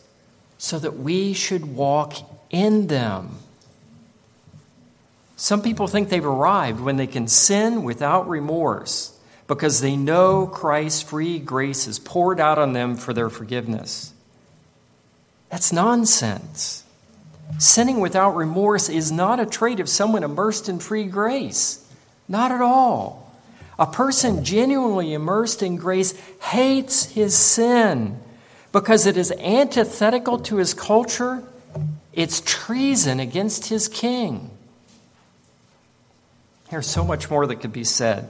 So 0.56 0.78
that 0.78 0.96
we 0.96 1.32
should 1.32 1.74
walk 1.74 2.14
in 2.48 2.86
them. 2.86 3.38
Some 5.36 5.62
people 5.62 5.88
think 5.88 6.08
they've 6.08 6.24
arrived 6.24 6.78
when 6.78 6.96
they 6.96 7.08
can 7.08 7.26
sin 7.26 7.82
without 7.82 8.28
remorse 8.28 9.18
because 9.48 9.80
they 9.80 9.96
know 9.96 10.46
Christ's 10.46 11.02
free 11.02 11.40
grace 11.40 11.88
is 11.88 11.98
poured 11.98 12.38
out 12.38 12.56
on 12.56 12.72
them 12.72 12.94
for 12.94 13.12
their 13.12 13.28
forgiveness. 13.28 14.14
That's 15.50 15.72
nonsense. 15.72 16.84
Sinning 17.58 17.98
without 17.98 18.36
remorse 18.36 18.88
is 18.88 19.10
not 19.10 19.40
a 19.40 19.46
trait 19.46 19.80
of 19.80 19.88
someone 19.88 20.22
immersed 20.22 20.68
in 20.68 20.78
free 20.78 21.06
grace. 21.06 21.84
Not 22.28 22.52
at 22.52 22.60
all. 22.60 23.34
A 23.76 23.88
person 23.88 24.44
genuinely 24.44 25.14
immersed 25.14 25.64
in 25.64 25.74
grace 25.74 26.16
hates 26.38 27.06
his 27.06 27.36
sin 27.36 28.20
because 28.80 29.06
it 29.06 29.16
is 29.16 29.32
antithetical 29.32 30.38
to 30.38 30.56
his 30.56 30.72
culture, 30.72 31.42
it's 32.12 32.40
treason 32.44 33.18
against 33.18 33.66
his 33.66 33.88
king. 33.88 34.50
There's 36.70 36.86
so 36.86 37.04
much 37.04 37.28
more 37.28 37.44
that 37.48 37.56
could 37.56 37.72
be 37.72 37.82
said. 37.82 38.28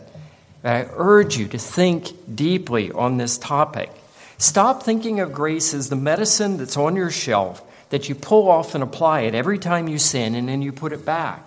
I 0.64 0.86
urge 0.94 1.36
you 1.36 1.49
to 1.49 1.59
think 1.59 2.34
deeply 2.34 2.90
on 2.90 3.18
this 3.18 3.36
topic. 3.36 3.90
Stop 4.38 4.84
thinking 4.84 5.20
of 5.20 5.34
grace 5.34 5.74
as 5.74 5.90
the 5.90 5.96
medicine 5.96 6.57
that's 6.57 6.78
on 6.78 6.96
your 6.96 7.11
shelf 7.11 7.62
that 7.90 8.09
you 8.09 8.14
pull 8.14 8.49
off 8.49 8.74
and 8.74 8.82
apply 8.82 9.22
it 9.22 9.34
every 9.34 9.59
time 9.59 9.86
you 9.86 9.99
sin 9.99 10.34
and 10.34 10.49
then 10.49 10.62
you 10.62 10.72
put 10.72 10.94
it 10.94 11.05
back. 11.05 11.46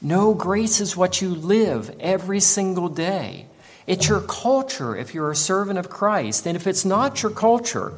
No, 0.00 0.32
grace 0.32 0.80
is 0.80 0.96
what 0.96 1.20
you 1.20 1.28
live 1.28 1.94
every 2.00 2.40
single 2.40 2.88
day. 2.88 3.46
It's 3.86 4.08
your 4.08 4.20
culture 4.22 4.96
if 4.96 5.12
you're 5.12 5.30
a 5.30 5.36
servant 5.36 5.78
of 5.78 5.90
Christ. 5.90 6.46
And 6.46 6.56
if 6.56 6.66
it's 6.66 6.86
not 6.86 7.22
your 7.22 7.32
culture, 7.32 7.92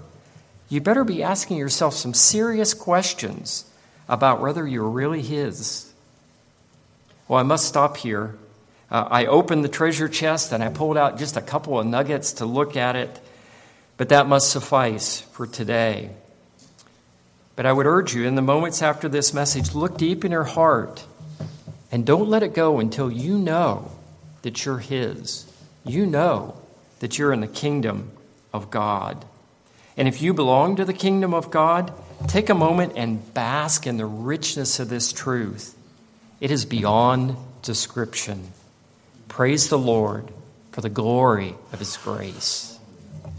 you 0.68 0.80
better 0.80 1.04
be 1.04 1.22
asking 1.22 1.58
yourself 1.58 1.94
some 1.94 2.14
serious 2.14 2.74
questions 2.74 3.64
about 4.08 4.40
whether 4.40 4.66
you're 4.66 4.88
really 4.88 5.22
His. 5.22 5.92
Well, 7.28 7.38
I 7.38 7.44
must 7.44 7.66
stop 7.66 7.96
here. 7.96 8.34
Uh, 8.90 9.08
I 9.10 9.26
opened 9.26 9.64
the 9.64 9.68
treasure 9.68 10.08
chest 10.08 10.52
and 10.52 10.62
I 10.62 10.68
pulled 10.68 10.96
out 10.96 11.18
just 11.18 11.36
a 11.36 11.40
couple 11.40 11.78
of 11.78 11.86
nuggets 11.86 12.34
to 12.34 12.46
look 12.46 12.76
at 12.76 12.94
it, 12.94 13.20
but 13.96 14.10
that 14.10 14.28
must 14.28 14.50
suffice 14.50 15.20
for 15.20 15.46
today. 15.46 16.10
But 17.56 17.66
I 17.66 17.72
would 17.72 17.86
urge 17.86 18.14
you, 18.14 18.26
in 18.26 18.34
the 18.34 18.42
moments 18.42 18.82
after 18.82 19.08
this 19.08 19.32
message, 19.32 19.74
look 19.74 19.96
deep 19.96 20.24
in 20.24 20.30
your 20.30 20.44
heart 20.44 21.04
and 21.90 22.04
don't 22.04 22.28
let 22.28 22.42
it 22.42 22.54
go 22.54 22.78
until 22.78 23.10
you 23.10 23.38
know 23.38 23.90
that 24.42 24.64
you're 24.64 24.78
His. 24.78 25.50
You 25.84 26.06
know 26.06 26.56
that 27.00 27.18
you're 27.18 27.32
in 27.32 27.40
the 27.40 27.46
kingdom 27.46 28.10
of 28.52 28.70
God. 28.70 29.24
And 29.96 30.06
if 30.06 30.20
you 30.20 30.34
belong 30.34 30.76
to 30.76 30.84
the 30.84 30.92
kingdom 30.92 31.32
of 31.32 31.50
God, 31.50 31.92
take 32.28 32.50
a 32.50 32.54
moment 32.54 32.92
and 32.96 33.32
bask 33.32 33.86
in 33.86 33.96
the 33.96 34.06
richness 34.06 34.78
of 34.78 34.88
this 34.88 35.12
truth. 35.12 35.76
It 36.40 36.50
is 36.50 36.64
beyond 36.64 37.36
description. 37.62 38.52
Praise 39.28 39.68
the 39.68 39.78
Lord 39.78 40.30
for 40.72 40.82
the 40.82 40.90
glory 40.90 41.54
of 41.72 41.78
his 41.78 41.96
grace. 41.96 42.75